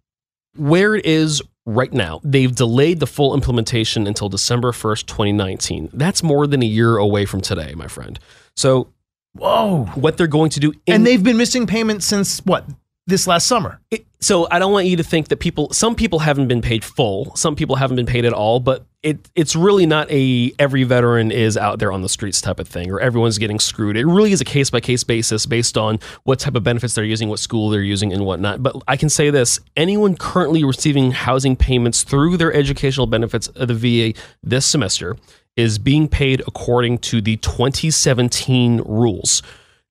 where 0.56 0.94
it 0.94 1.04
is 1.06 1.42
right 1.66 1.92
now, 1.92 2.20
they've 2.22 2.54
delayed 2.54 3.00
the 3.00 3.06
full 3.06 3.34
implementation 3.34 4.06
until 4.06 4.28
December 4.28 4.70
1st, 4.72 5.06
2019. 5.06 5.90
That's 5.92 6.22
more 6.22 6.46
than 6.46 6.62
a 6.62 6.66
year 6.66 6.96
away 6.96 7.24
from 7.26 7.40
today, 7.40 7.74
my 7.74 7.88
friend. 7.88 8.18
So 8.56 8.92
Whoa. 9.32 9.86
what 9.94 10.16
they're 10.16 10.26
going 10.26 10.50
to 10.50 10.60
do, 10.60 10.72
in- 10.86 10.94
And 10.94 11.06
they've 11.06 11.22
been 11.22 11.36
missing 11.36 11.66
payments 11.66 12.06
since 12.06 12.38
what? 12.44 12.64
This 13.06 13.26
last 13.26 13.46
summer. 13.46 13.80
it, 13.90 14.06
so 14.20 14.48
I 14.50 14.58
don't 14.58 14.72
want 14.72 14.86
you 14.86 14.96
to 14.96 15.02
think 15.02 15.28
that 15.28 15.36
people 15.36 15.70
some 15.72 15.94
people 15.94 16.20
haven't 16.20 16.48
been 16.48 16.62
paid 16.62 16.82
full, 16.82 17.36
some 17.36 17.54
people 17.54 17.76
haven't 17.76 17.96
been 17.96 18.06
paid 18.06 18.24
at 18.24 18.32
all, 18.32 18.60
but 18.60 18.86
it 19.02 19.28
it's 19.34 19.54
really 19.54 19.84
not 19.84 20.10
a 20.10 20.52
every 20.58 20.84
veteran 20.84 21.30
is 21.30 21.58
out 21.58 21.78
there 21.78 21.92
on 21.92 22.00
the 22.00 22.08
streets 22.08 22.40
type 22.40 22.58
of 22.58 22.66
thing 22.66 22.90
or 22.90 22.98
everyone's 22.98 23.36
getting 23.36 23.60
screwed. 23.60 23.98
It 23.98 24.06
really 24.06 24.32
is 24.32 24.40
a 24.40 24.44
case 24.46 24.70
by 24.70 24.80
case 24.80 25.04
basis 25.04 25.44
based 25.44 25.76
on 25.76 25.98
what 26.22 26.38
type 26.38 26.54
of 26.54 26.64
benefits 26.64 26.94
they're 26.94 27.04
using, 27.04 27.28
what 27.28 27.38
school 27.38 27.68
they're 27.68 27.82
using 27.82 28.14
and 28.14 28.24
whatnot. 28.24 28.62
But 28.62 28.76
I 28.88 28.96
can 28.96 29.10
say 29.10 29.28
this, 29.28 29.60
anyone 29.76 30.16
currently 30.16 30.64
receiving 30.64 31.10
housing 31.10 31.54
payments 31.54 32.02
through 32.02 32.38
their 32.38 32.54
educational 32.54 33.06
benefits 33.06 33.48
of 33.48 33.68
the 33.68 33.74
VA 33.74 34.18
this 34.42 34.64
semester 34.64 35.18
is 35.56 35.78
being 35.78 36.08
paid 36.08 36.40
according 36.46 36.98
to 36.98 37.20
the 37.20 37.36
2017 37.36 38.80
rules. 38.86 39.42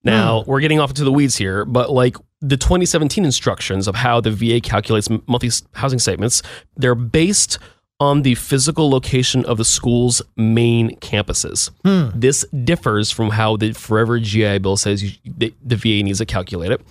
Now, 0.02 0.42
hmm. 0.42 0.50
we're 0.50 0.60
getting 0.60 0.80
off 0.80 0.90
into 0.90 1.04
the 1.04 1.12
weeds 1.12 1.36
here, 1.36 1.64
but 1.64 1.90
like 1.90 2.16
the 2.44 2.58
2017 2.58 3.24
instructions 3.24 3.88
of 3.88 3.94
how 3.94 4.20
the 4.20 4.30
VA 4.30 4.60
calculates 4.60 5.08
monthly 5.26 5.50
housing 5.72 5.98
statements, 5.98 6.42
they're 6.76 6.94
based 6.94 7.58
on 8.00 8.22
the 8.22 8.34
physical 8.34 8.90
location 8.90 9.44
of 9.46 9.56
the 9.56 9.64
school's 9.64 10.20
main 10.36 10.90
campuses. 10.96 11.70
Hmm. 11.84 12.18
This 12.18 12.44
differs 12.64 13.10
from 13.10 13.30
how 13.30 13.56
the 13.56 13.72
Forever 13.72 14.20
GI 14.20 14.58
Bill 14.58 14.76
says 14.76 15.02
you, 15.02 15.12
the, 15.24 15.54
the 15.64 15.76
VA 15.76 16.02
needs 16.02 16.18
to 16.18 16.26
calculate 16.26 16.70
it, 16.70 16.82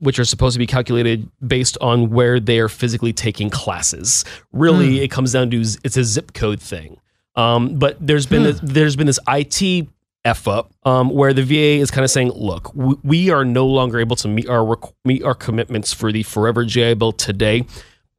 which 0.00 0.18
are 0.18 0.24
supposed 0.24 0.54
to 0.56 0.58
be 0.58 0.66
calculated 0.66 1.30
based 1.46 1.78
on 1.80 2.10
where 2.10 2.38
they 2.38 2.58
are 2.58 2.68
physically 2.68 3.12
taking 3.12 3.48
classes. 3.48 4.24
Really, 4.52 4.98
hmm. 4.98 5.04
it 5.04 5.10
comes 5.10 5.32
down 5.32 5.50
to 5.52 5.60
it's 5.60 5.96
a 5.96 6.04
zip 6.04 6.34
code 6.34 6.60
thing. 6.60 6.98
Um, 7.34 7.78
but 7.78 7.96
there's 8.04 8.26
been 8.26 8.42
hmm. 8.42 8.50
this, 8.50 8.60
there's 8.62 8.96
been 8.96 9.06
this 9.06 9.20
IT 9.26 9.88
f 10.24 10.46
up 10.48 10.72
um, 10.84 11.10
where 11.10 11.32
the 11.32 11.42
VA 11.42 11.80
is 11.80 11.90
kind 11.90 12.04
of 12.04 12.10
saying, 12.10 12.30
look, 12.32 12.72
w- 12.74 12.98
we 13.02 13.30
are 13.30 13.44
no 13.44 13.66
longer 13.66 13.98
able 14.00 14.16
to 14.16 14.28
meet 14.28 14.48
our 14.48 14.58
requ- 14.76 14.92
meet 15.04 15.22
our 15.22 15.34
commitments 15.34 15.92
for 15.92 16.12
the 16.12 16.22
Forever 16.22 16.64
GI 16.64 16.94
Bill 16.94 17.12
today. 17.12 17.64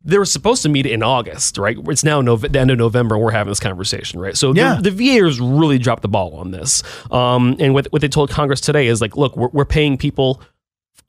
They 0.02 0.18
were 0.18 0.26
supposed 0.26 0.64
to 0.64 0.70
meet 0.70 0.86
in 0.86 1.04
August, 1.04 1.58
right? 1.58 1.78
It's 1.88 2.06
now 2.06 2.22
the 2.22 2.60
end 2.60 2.72
of 2.72 2.78
November, 2.78 3.16
and 3.16 3.24
we're 3.24 3.32
having 3.32 3.52
this 3.52 3.60
conversation, 3.60 4.20
right? 4.22 4.36
So 4.38 4.54
Yeah. 4.56 4.76
the, 4.82 4.90
the 4.90 5.18
VA 5.20 5.26
has 5.26 5.42
really 5.42 5.78
dropped 5.78 6.04
the 6.04 6.08
ball 6.08 6.36
on 6.36 6.52
this. 6.52 6.82
Um, 7.12 7.58
and 7.60 7.74
what, 7.74 7.88
what 7.92 8.02
they 8.02 8.08
told 8.08 8.30
Congress 8.30 8.62
today 8.62 8.88
is 8.88 9.02
like, 9.02 9.18
look, 9.18 9.36
we're, 9.36 9.50
we're 9.50 9.66
paying 9.66 9.98
people 9.98 10.42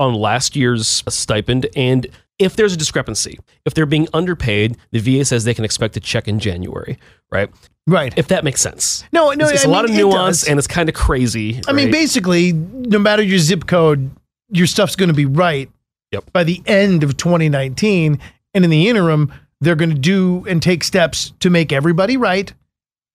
on 0.00 0.14
last 0.14 0.56
year's 0.56 1.04
stipend. 1.08 1.66
And 1.76 2.08
if 2.40 2.56
there's 2.56 2.72
a 2.72 2.76
discrepancy, 2.76 3.38
if 3.64 3.74
they're 3.74 3.86
being 3.86 4.08
underpaid, 4.12 4.76
the 4.90 4.98
VA 4.98 5.24
says 5.24 5.44
they 5.44 5.54
can 5.54 5.64
expect 5.64 5.96
a 5.96 6.00
check 6.00 6.26
in 6.26 6.40
January, 6.40 6.98
right? 7.30 7.48
Right. 7.90 8.14
If 8.16 8.28
that 8.28 8.44
makes 8.44 8.60
sense. 8.60 9.04
no, 9.12 9.32
no, 9.32 9.46
it's, 9.46 9.52
it's 9.52 9.64
a 9.64 9.68
lot 9.68 9.84
of 9.84 9.90
mean, 9.90 10.00
nuance 10.00 10.46
and 10.46 10.58
it's 10.58 10.68
kind 10.68 10.88
of 10.88 10.94
crazy. 10.94 11.60
I 11.66 11.72
mean, 11.72 11.90
basically, 11.90 12.52
no 12.52 12.98
matter 12.98 13.22
your 13.22 13.38
zip 13.38 13.66
code, 13.66 14.10
your 14.50 14.66
stuff's 14.66 14.96
going 14.96 15.08
to 15.08 15.14
be 15.14 15.26
right 15.26 15.68
Yep. 16.12 16.32
by 16.32 16.44
the 16.44 16.62
end 16.66 17.02
of 17.02 17.16
2019. 17.16 18.18
And 18.54 18.64
in 18.64 18.70
the 18.70 18.88
interim, 18.88 19.32
they're 19.60 19.76
going 19.76 19.90
to 19.90 19.98
do 19.98 20.44
and 20.48 20.62
take 20.62 20.82
steps 20.84 21.32
to 21.40 21.50
make 21.50 21.72
everybody 21.72 22.16
right. 22.16 22.52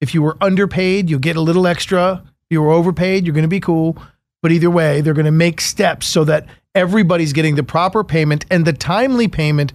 If 0.01 0.13
you 0.13 0.21
were 0.21 0.37
underpaid, 0.41 1.09
you'll 1.09 1.19
get 1.19 1.35
a 1.35 1.41
little 1.41 1.67
extra. 1.67 2.21
If 2.25 2.47
you 2.49 2.61
were 2.61 2.71
overpaid, 2.71 3.25
you're 3.25 3.33
going 3.33 3.43
to 3.43 3.49
be 3.49 3.59
cool. 3.59 3.97
But 4.41 4.51
either 4.51 4.69
way, 4.69 5.01
they're 5.01 5.13
going 5.13 5.25
to 5.25 5.31
make 5.31 5.59
steps 5.61 6.05
so 6.07 6.23
that 6.25 6.45
everybody's 6.73 7.33
getting 7.33 7.55
the 7.55 7.63
proper 7.63 8.03
payment 8.03 8.45
and 8.51 8.65
the 8.65 8.73
timely 8.73 9.27
payment 9.27 9.73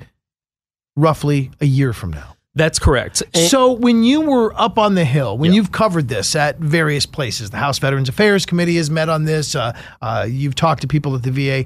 roughly 0.97 1.51
a 1.61 1.67
year 1.67 1.93
from 1.93 2.13
now. 2.13 2.37
That's 2.55 2.79
correct. 2.79 3.23
So 3.35 3.73
when 3.73 4.03
you 4.03 4.23
were 4.23 4.53
up 4.61 4.79
on 4.79 4.95
the 4.97 5.05
hill, 5.05 5.39
when 5.39 5.53
you've 5.53 5.71
covered 5.71 6.09
this 6.09 6.35
at 6.35 6.59
various 6.59 7.07
places, 7.07 7.51
the 7.51 7.59
House 7.59 7.79
Veterans 7.79 8.09
Affairs 8.09 8.45
Committee 8.45 8.77
has 8.77 8.91
met 8.91 9.09
on 9.09 9.25
this. 9.25 9.55
Uh, 9.55 9.77
uh, 10.03 10.27
you've 10.29 10.57
talked 10.57 10.81
to 10.83 10.89
people 10.89 11.15
at 11.15 11.23
the 11.23 11.31
VA. 11.31 11.65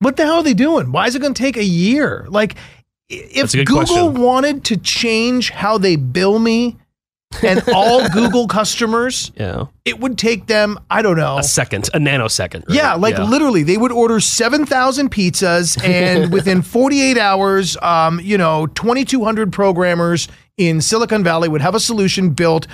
What 0.00 0.16
the 0.16 0.24
hell 0.24 0.36
are 0.36 0.42
they 0.42 0.54
doing? 0.54 0.92
Why 0.92 1.06
is 1.06 1.14
it 1.14 1.20
going 1.20 1.32
to 1.32 1.42
take 1.42 1.56
a 1.56 1.64
year? 1.64 2.26
Like, 2.28 2.56
if 3.08 3.52
Google 3.52 3.84
question. 3.84 4.20
wanted 4.20 4.64
to 4.64 4.76
change 4.76 5.50
how 5.50 5.78
they 5.78 5.96
bill 5.96 6.38
me 6.38 6.76
and 7.42 7.62
all 7.74 8.08
Google 8.10 8.46
customers, 8.46 9.32
yeah, 9.36 9.66
it 9.84 9.98
would 10.00 10.18
take 10.18 10.46
them, 10.46 10.78
I 10.90 11.02
don't 11.02 11.16
know. 11.16 11.38
a 11.38 11.42
second, 11.42 11.88
a 11.94 11.98
nanosecond. 11.98 12.68
right? 12.68 12.76
Yeah, 12.76 12.94
like 12.94 13.18
literally, 13.18 13.62
they 13.62 13.76
would 13.76 13.92
order 13.92 14.20
seven 14.20 14.66
thousand 14.66 15.10
pizzas, 15.10 15.82
and 15.84 16.32
within 16.32 16.62
forty 16.62 17.00
eight 17.02 17.18
hours, 17.18 17.76
um, 17.82 18.20
you 18.20 18.38
know, 18.38 18.66
twenty 18.68 19.04
two 19.04 19.24
hundred 19.24 19.52
programmers 19.52 20.28
in 20.56 20.80
Silicon 20.80 21.24
Valley 21.24 21.48
would 21.48 21.60
have 21.62 21.74
a 21.74 21.80
solution 21.80 22.30
built, 22.30 22.66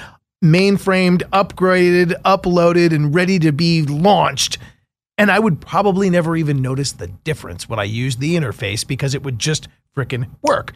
mainframed, 0.45 1.23
upgraded, 1.31 2.13
uploaded, 2.23 2.93
and 2.95 3.15
ready 3.15 3.39
to 3.39 3.53
be 3.53 3.83
launched. 3.83 4.59
And 5.19 5.31
I 5.31 5.39
would 5.39 5.61
probably 5.61 6.09
never 6.09 6.35
even 6.37 6.63
notice 6.63 6.93
the 6.93 7.07
difference 7.09 7.69
when 7.69 7.79
I 7.79 7.85
used 7.85 8.21
the 8.21 8.37
interface 8.37 8.87
because 8.87 9.15
it 9.15 9.23
would 9.23 9.39
just 9.39 9.69
frickin' 9.95 10.29
work. 10.43 10.73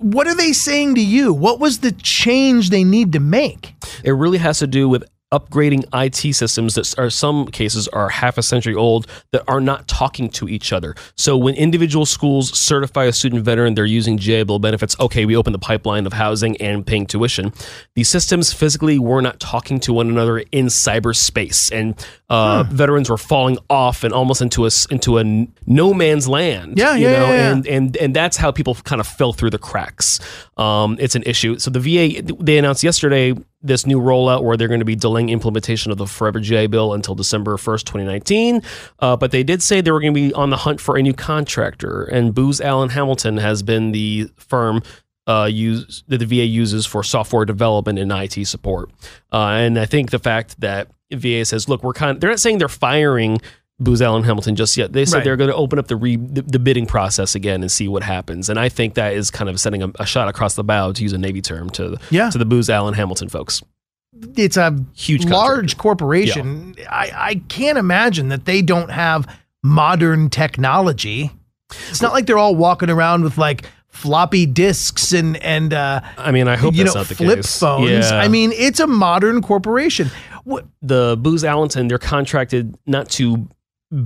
What 0.00 0.26
are 0.26 0.34
they 0.34 0.54
saying 0.54 0.94
to 0.94 1.02
you? 1.02 1.30
What 1.30 1.60
was 1.60 1.80
the 1.80 1.92
change 1.92 2.70
they 2.70 2.84
need 2.84 3.12
to 3.12 3.20
make? 3.20 3.74
It 4.02 4.12
really 4.12 4.38
has 4.38 4.60
to 4.60 4.66
do 4.66 4.88
with 4.88 5.04
upgrading 5.32 5.84
IT 5.94 6.34
systems 6.34 6.74
that 6.74 6.98
are 6.98 7.08
some 7.08 7.46
cases 7.46 7.86
are 7.88 8.08
half 8.08 8.36
a 8.36 8.42
century 8.42 8.74
old 8.74 9.06
that 9.30 9.44
are 9.46 9.60
not 9.60 9.86
talking 9.86 10.28
to 10.28 10.48
each 10.48 10.72
other. 10.72 10.94
So 11.16 11.36
when 11.36 11.54
individual 11.54 12.04
schools 12.04 12.56
certify 12.58 13.04
a 13.04 13.12
student 13.12 13.44
veteran, 13.44 13.74
they're 13.74 13.84
using 13.84 14.18
GI 14.18 14.44
Bill 14.44 14.58
benefits. 14.58 14.98
Okay, 14.98 15.24
we 15.24 15.36
open 15.36 15.52
the 15.52 15.58
pipeline 15.58 16.06
of 16.06 16.12
housing 16.12 16.56
and 16.56 16.84
paying 16.84 17.06
tuition. 17.06 17.52
These 17.94 18.08
systems 18.08 18.52
physically 18.52 18.98
were 18.98 19.22
not 19.22 19.38
talking 19.38 19.78
to 19.80 19.92
one 19.92 20.08
another 20.08 20.38
in 20.38 20.66
cyberspace, 20.66 21.70
and 21.72 21.94
uh, 22.28 22.64
hmm. 22.64 22.74
veterans 22.74 23.08
were 23.08 23.18
falling 23.18 23.58
off 23.68 24.02
and 24.02 24.12
almost 24.12 24.42
into 24.42 24.66
a 24.66 24.70
into 24.90 25.18
a 25.18 25.46
no 25.66 25.94
man's 25.94 26.26
land. 26.26 26.76
Yeah, 26.76 26.96
yeah, 26.96 27.12
know? 27.12 27.24
yeah, 27.26 27.32
yeah. 27.32 27.52
And 27.52 27.66
and 27.66 27.96
and 27.96 28.16
that's 28.16 28.36
how 28.36 28.50
people 28.50 28.74
kind 28.74 29.00
of 29.00 29.06
fell 29.06 29.32
through 29.32 29.50
the 29.50 29.58
cracks. 29.58 30.18
Um, 30.56 30.96
it's 31.00 31.14
an 31.14 31.22
issue. 31.24 31.58
So 31.58 31.70
the 31.70 31.80
VA 31.80 32.22
they 32.22 32.58
announced 32.58 32.82
yesterday 32.82 33.34
this 33.62 33.86
new 33.86 34.00
rollout 34.00 34.42
where 34.42 34.56
they're 34.56 34.68
going 34.68 34.80
to 34.80 34.86
be 34.86 34.96
delaying 34.96 35.28
implementation 35.28 35.92
of 35.92 35.98
the 35.98 36.06
Forever 36.06 36.40
GI 36.40 36.68
bill 36.68 36.94
until 36.94 37.14
December 37.14 37.56
1st, 37.56 37.80
2019. 37.80 38.62
Uh, 38.98 39.16
but 39.16 39.30
they 39.30 39.42
did 39.42 39.62
say 39.62 39.80
they 39.80 39.90
were 39.90 40.00
going 40.00 40.14
to 40.14 40.20
be 40.28 40.32
on 40.34 40.50
the 40.50 40.56
hunt 40.56 40.80
for 40.80 40.96
a 40.96 41.02
new 41.02 41.12
contractor. 41.12 42.04
And 42.04 42.34
Booz 42.34 42.60
Allen 42.60 42.90
Hamilton 42.90 43.36
has 43.36 43.62
been 43.62 43.92
the 43.92 44.30
firm 44.36 44.82
uh, 45.26 45.48
use, 45.50 46.02
that 46.08 46.18
the 46.18 46.26
VA 46.26 46.46
uses 46.46 46.86
for 46.86 47.04
software 47.04 47.44
development 47.44 47.98
and 47.98 48.10
IT 48.10 48.46
support. 48.46 48.90
Uh, 49.32 49.48
and 49.48 49.78
I 49.78 49.86
think 49.86 50.10
the 50.10 50.18
fact 50.18 50.60
that 50.60 50.88
VA 51.12 51.44
says, 51.44 51.68
look, 51.68 51.82
we're 51.82 51.92
kind 51.92 52.12
of, 52.12 52.20
they're 52.20 52.30
not 52.30 52.40
saying 52.40 52.58
they're 52.58 52.68
firing 52.68 53.40
Booz 53.80 54.02
Allen 54.02 54.22
Hamilton 54.22 54.54
just 54.56 54.76
yet. 54.76 54.92
They 54.92 55.06
said 55.06 55.18
right. 55.18 55.24
they're 55.24 55.36
going 55.36 55.50
to 55.50 55.56
open 55.56 55.78
up 55.78 55.88
the, 55.88 55.96
re, 55.96 56.16
the, 56.16 56.42
the 56.42 56.58
bidding 56.58 56.84
process 56.84 57.34
again 57.34 57.62
and 57.62 57.72
see 57.72 57.88
what 57.88 58.02
happens. 58.02 58.50
And 58.50 58.58
I 58.58 58.68
think 58.68 58.94
that 58.94 59.14
is 59.14 59.30
kind 59.30 59.48
of 59.48 59.58
sending 59.58 59.82
a, 59.82 59.90
a 59.98 60.06
shot 60.06 60.28
across 60.28 60.54
the 60.54 60.62
bow, 60.62 60.92
to 60.92 61.02
use 61.02 61.14
a 61.14 61.18
Navy 61.18 61.40
term, 61.40 61.70
to 61.70 61.98
yeah. 62.10 62.28
to 62.30 62.38
the 62.38 62.44
Booz 62.44 62.68
Allen 62.68 62.94
Hamilton 62.94 63.28
folks. 63.28 63.62
It's 64.36 64.56
a 64.56 64.76
huge, 64.92 65.24
large 65.24 65.78
corporation. 65.78 66.74
Yeah. 66.76 66.88
I, 66.90 67.12
I 67.14 67.34
can't 67.48 67.78
imagine 67.78 68.28
that 68.28 68.44
they 68.44 68.60
don't 68.60 68.90
have 68.90 69.26
modern 69.62 70.28
technology. 70.28 71.30
It's 71.88 72.02
not 72.02 72.12
like 72.12 72.26
they're 72.26 72.38
all 72.38 72.56
walking 72.56 72.90
around 72.90 73.22
with 73.24 73.38
like 73.38 73.64
floppy 73.88 74.46
disks 74.46 75.12
and 75.12 75.36
and 75.38 75.72
uh, 75.72 76.00
I 76.18 76.32
mean, 76.32 76.48
I 76.48 76.56
hope 76.56 76.74
you 76.74 76.84
know 76.84 76.92
not 76.92 77.06
the 77.06 77.14
flip 77.14 77.44
phones. 77.44 78.10
Yeah. 78.10 78.18
I 78.18 78.28
mean, 78.28 78.52
it's 78.52 78.80
a 78.80 78.86
modern 78.86 79.42
corporation. 79.42 80.10
What, 80.44 80.66
the 80.82 81.16
Booz 81.20 81.44
Allen, 81.44 81.88
they're 81.88 81.98
contracted 81.98 82.76
not 82.86 83.08
to 83.10 83.48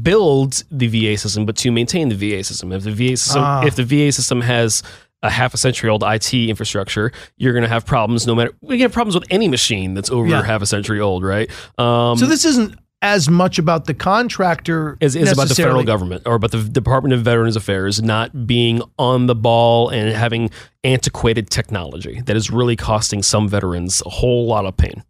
build 0.02 0.64
the 0.70 0.86
VA 0.86 1.18
system, 1.18 1.44
but 1.44 1.56
to 1.56 1.70
maintain 1.70 2.08
the 2.08 2.14
VA 2.14 2.42
system. 2.42 2.72
If 2.72 2.84
the 2.84 2.92
VA 2.92 3.16
system, 3.16 3.42
ah. 3.42 3.64
if 3.64 3.76
the 3.76 3.84
VA 3.84 4.12
system 4.12 4.40
has 4.40 4.82
a 5.22 5.30
half 5.30 5.54
a 5.54 5.56
century 5.56 5.90
old 5.90 6.02
IT 6.06 6.32
infrastructure, 6.32 7.12
you're 7.36 7.52
going 7.52 7.62
to 7.62 7.68
have 7.68 7.86
problems. 7.86 8.26
No 8.26 8.34
matter 8.34 8.52
we 8.60 8.80
have 8.80 8.92
problems 8.92 9.14
with 9.14 9.24
any 9.30 9.48
machine 9.48 9.94
that's 9.94 10.10
over 10.10 10.28
yeah. 10.28 10.42
half 10.42 10.62
a 10.62 10.66
century 10.66 11.00
old, 11.00 11.24
right? 11.24 11.50
Um, 11.78 12.16
so 12.16 12.26
this 12.26 12.44
isn't 12.44 12.78
as 13.02 13.28
much 13.28 13.58
about 13.58 13.84
the 13.84 13.92
contractor 13.92 14.96
as 15.02 15.14
is 15.14 15.30
about 15.30 15.48
the 15.48 15.54
federal 15.54 15.84
government 15.84 16.22
or 16.24 16.34
about 16.36 16.52
the 16.52 16.62
Department 16.62 17.12
of 17.12 17.20
Veterans 17.20 17.54
Affairs 17.54 18.02
not 18.02 18.46
being 18.46 18.80
on 18.98 19.26
the 19.26 19.34
ball 19.34 19.90
and 19.90 20.10
having 20.10 20.50
antiquated 20.84 21.50
technology 21.50 22.22
that 22.22 22.34
is 22.34 22.50
really 22.50 22.76
costing 22.76 23.22
some 23.22 23.46
veterans 23.46 24.02
a 24.06 24.10
whole 24.10 24.46
lot 24.46 24.64
of 24.64 24.76
pain. 24.76 25.04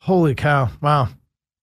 Holy 0.00 0.34
cow! 0.34 0.70
Wow. 0.80 1.08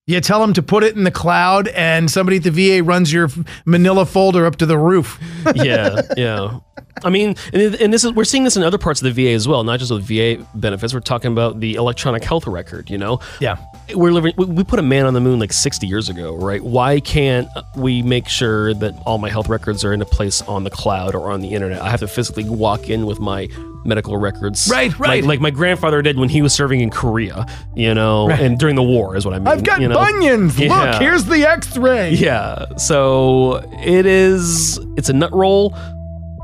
You 0.08 0.22
tell 0.22 0.40
them 0.40 0.54
to 0.54 0.62
put 0.62 0.84
it 0.84 0.96
in 0.96 1.04
the 1.04 1.10
cloud, 1.10 1.68
and 1.68 2.10
somebody 2.10 2.38
at 2.38 2.42
the 2.42 2.50
VA 2.50 2.82
runs 2.82 3.12
your 3.12 3.28
Manila 3.66 4.06
folder 4.06 4.46
up 4.46 4.56
to 4.56 4.64
the 4.64 4.78
roof. 4.78 5.20
yeah, 5.54 6.00
yeah. 6.16 6.60
I 7.04 7.10
mean, 7.10 7.36
and 7.52 7.92
this 7.92 8.04
is 8.04 8.12
we're 8.12 8.24
seeing 8.24 8.42
this 8.42 8.56
in 8.56 8.62
other 8.62 8.78
parts 8.78 9.02
of 9.02 9.14
the 9.14 9.24
VA 9.24 9.32
as 9.32 9.46
well, 9.46 9.64
not 9.64 9.80
just 9.80 9.92
with 9.92 10.04
VA 10.04 10.42
benefits. 10.54 10.94
We're 10.94 11.00
talking 11.00 11.30
about 11.30 11.60
the 11.60 11.74
electronic 11.74 12.24
health 12.24 12.46
record. 12.46 12.88
You 12.88 12.96
know, 12.96 13.20
yeah. 13.38 13.58
We're 13.94 14.12
living. 14.12 14.32
We 14.38 14.64
put 14.64 14.78
a 14.78 14.82
man 14.82 15.04
on 15.04 15.12
the 15.12 15.20
moon 15.20 15.40
like 15.40 15.52
60 15.52 15.86
years 15.86 16.08
ago, 16.08 16.34
right? 16.36 16.64
Why 16.64 17.00
can't 17.00 17.46
we 17.76 18.00
make 18.00 18.28
sure 18.28 18.72
that 18.74 18.94
all 19.04 19.18
my 19.18 19.28
health 19.28 19.50
records 19.50 19.84
are 19.84 19.92
in 19.92 20.00
a 20.00 20.06
place 20.06 20.40
on 20.42 20.64
the 20.64 20.70
cloud 20.70 21.14
or 21.14 21.30
on 21.30 21.42
the 21.42 21.48
internet? 21.48 21.82
I 21.82 21.90
have 21.90 22.00
to 22.00 22.08
physically 22.08 22.48
walk 22.48 22.88
in 22.88 23.04
with 23.04 23.20
my 23.20 23.48
medical 23.88 24.16
records. 24.16 24.68
Right, 24.70 24.96
right. 24.98 25.22
Like, 25.22 25.24
like, 25.24 25.40
my 25.40 25.50
grandfather 25.50 26.02
did 26.02 26.18
when 26.18 26.28
he 26.28 26.42
was 26.42 26.52
serving 26.52 26.80
in 26.80 26.90
Korea, 26.90 27.46
you 27.74 27.94
know, 27.94 28.28
right. 28.28 28.38
and 28.38 28.58
during 28.58 28.76
the 28.76 28.82
war 28.82 29.16
is 29.16 29.24
what 29.24 29.34
I 29.34 29.38
mean. 29.38 29.48
I've 29.48 29.64
got 29.64 29.80
you 29.80 29.88
know? 29.88 29.96
bunions. 29.96 30.58
Yeah. 30.58 30.92
Look, 30.92 31.00
here's 31.00 31.24
the 31.24 31.48
x-ray. 31.48 32.14
Yeah. 32.14 32.66
So 32.76 33.56
it 33.82 34.06
is 34.06 34.78
it's 34.96 35.08
a 35.08 35.12
nut 35.12 35.32
roll. 35.32 35.74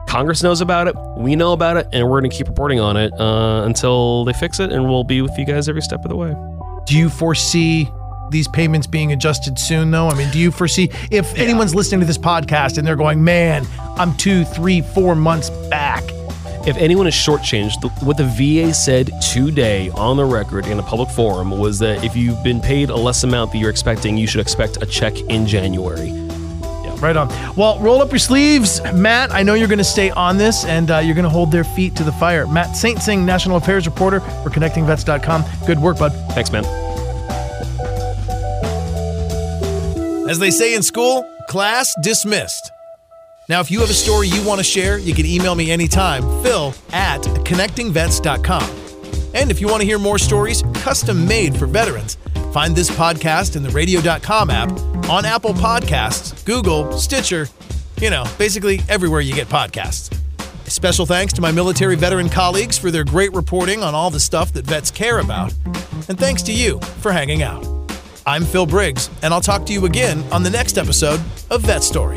Congress 0.09 0.42
knows 0.42 0.61
about 0.61 0.87
it. 0.87 0.94
We 1.16 1.35
know 1.35 1.52
about 1.52 1.76
it, 1.76 1.88
and 1.92 2.09
we're 2.09 2.20
going 2.20 2.30
to 2.30 2.37
keep 2.37 2.46
reporting 2.46 2.78
on 2.78 2.96
it 2.96 3.12
uh, 3.18 3.64
until 3.64 4.24
they 4.24 4.33
fix 4.33 4.61
it, 4.61 4.70
and 4.72 4.85
we'll 4.88 5.04
be 5.04 5.22
with 5.22 5.37
you 5.38 5.44
guys 5.44 5.68
every 5.68 5.83
step 5.83 6.04
of 6.04 6.11
the 6.11 6.16
way. 6.16 6.35
Do 6.87 6.96
you 6.96 7.09
foresee 7.09 7.88
these 8.30 8.46
payments 8.48 8.87
being 8.87 9.12
adjusted 9.12 9.59
soon, 9.59 9.90
though? 9.90 10.09
I 10.09 10.14
mean, 10.14 10.30
do 10.30 10.38
you 10.38 10.50
foresee 10.50 10.90
if 11.11 11.37
yeah. 11.37 11.42
anyone's 11.42 11.74
listening 11.74 12.00
to 12.00 12.07
this 12.07 12.18
podcast 12.18 12.78
and 12.78 12.87
they're 12.87 12.96
going, 12.96 13.24
man, 13.24 13.66
I'm 13.96 14.16
two, 14.16 14.44
three, 14.44 14.83
four 14.83 15.14
months 15.14 15.50
back? 15.68 16.04
If 16.66 16.79
anyone 16.79 17.07
is 17.07 17.12
shortchanged, 17.12 18.03
what 18.03 18.16
the 18.16 18.24
VA 18.24 18.72
said 18.72 19.11
today 19.20 19.90
on 19.90 20.16
the 20.16 20.24
record 20.24 20.66
in 20.66 20.79
a 20.79 20.83
public 20.83 21.11
forum 21.11 21.50
was 21.50 21.79
that 21.81 22.03
if 22.03 22.16
you've 22.16 22.42
been 22.42 22.59
paid 22.59 22.88
a 22.88 22.96
less 22.96 23.22
amount 23.22 23.53
that 23.53 23.59
you're 23.59 23.68
expecting, 23.68 24.16
you 24.16 24.27
should 24.27 24.40
expect 24.40 24.83
a 24.83 24.87
check 24.87 25.14
in 25.29 25.46
January. 25.46 26.09
Yeah, 26.09 26.96
right 27.00 27.18
on. 27.18 27.29
Well, 27.55 27.79
roll 27.81 28.00
up 28.00 28.11
your 28.11 28.18
sleeves, 28.18 28.81
Matt. 28.94 29.31
I 29.31 29.42
know 29.42 29.53
you're 29.53 29.68
going 29.68 29.77
to 29.77 29.85
stay 29.85 30.09
on 30.12 30.38
this 30.38 30.64
and 30.64 30.90
uh, 30.90 31.00
you're 31.00 31.14
going 31.14 31.24
to 31.24 31.31
hold 31.31 31.53
their 31.53 31.64
feet 31.64 31.96
to 31.96 32.03
the 32.03 32.12
fire. 32.12 32.46
Matt 32.46 32.68
Saintsing, 32.68 33.27
National 33.27 33.59
Affairs 33.59 33.85
reporter 33.85 34.20
for 34.20 34.48
ConnectingVets.com. 34.48 35.44
Good 35.66 35.79
work, 35.79 35.98
bud. 35.98 36.12
Thanks, 36.31 36.50
man. 36.50 36.64
As 40.31 40.38
they 40.38 40.50
say 40.50 40.74
in 40.74 40.83
school, 40.83 41.31
class 41.46 41.94
dismissed. 42.00 42.72
Now, 43.46 43.61
if 43.61 43.70
you 43.70 43.80
have 43.80 43.90
a 43.90 43.94
story 43.94 44.28
you 44.28 44.42
want 44.46 44.59
to 44.59 44.64
share, 44.64 44.98
you 44.98 45.14
can 45.14 45.26
email 45.26 45.54
me 45.54 45.70
anytime, 45.70 46.22
phil 46.42 46.72
at 46.92 47.20
connectingvets.com. 47.20 48.70
And 49.35 49.50
if 49.50 49.61
you 49.61 49.68
want 49.68 49.83
to 49.83 49.87
hear 49.87 49.98
more 49.98 50.18
stories 50.18 50.62
custom 50.74 51.26
made 51.26 51.54
for 51.57 51.66
veterans, 51.66 52.16
find 52.54 52.74
this 52.74 52.90
podcast 52.90 53.57
in 53.57 53.62
the 53.62 53.68
radio.com 53.70 54.48
app, 54.48 54.70
on 55.11 55.26
Apple 55.26 55.52
Podcasts, 55.52 56.42
Google, 56.46 56.92
Stitcher, 56.92 57.48
you 58.00 58.09
know, 58.09 58.24
basically 58.38 58.80
everywhere 58.88 59.20
you 59.20 59.35
get 59.35 59.48
podcasts. 59.48 60.16
Special 60.66 61.04
thanks 61.04 61.35
to 61.35 61.42
my 61.42 61.52
military 61.52 61.96
veteran 61.96 62.30
colleagues 62.30 62.78
for 62.78 62.90
their 62.90 63.04
great 63.04 63.33
reporting 63.35 63.83
on 63.83 63.94
all 63.94 64.09
the 64.09 64.20
stuff 64.20 64.54
that 64.54 64.64
vets 64.64 64.90
care 64.90 65.18
about. 65.18 65.52
And 66.09 66.18
thanks 66.18 66.42
to 66.44 66.52
you 66.52 66.80
for 67.00 67.12
hanging 67.12 67.42
out. 67.42 67.66
I'm 68.24 68.44
Phil 68.44 68.64
Briggs, 68.64 69.11
and 69.22 69.35
I'll 69.35 69.42
talk 69.42 69.66
to 69.66 69.72
you 69.74 69.85
again 69.85 70.24
on 70.33 70.42
the 70.42 70.50
next 70.50 70.78
episode 70.78 71.20
of 71.50 71.61
Vet 71.61 71.83
Story. 71.83 72.16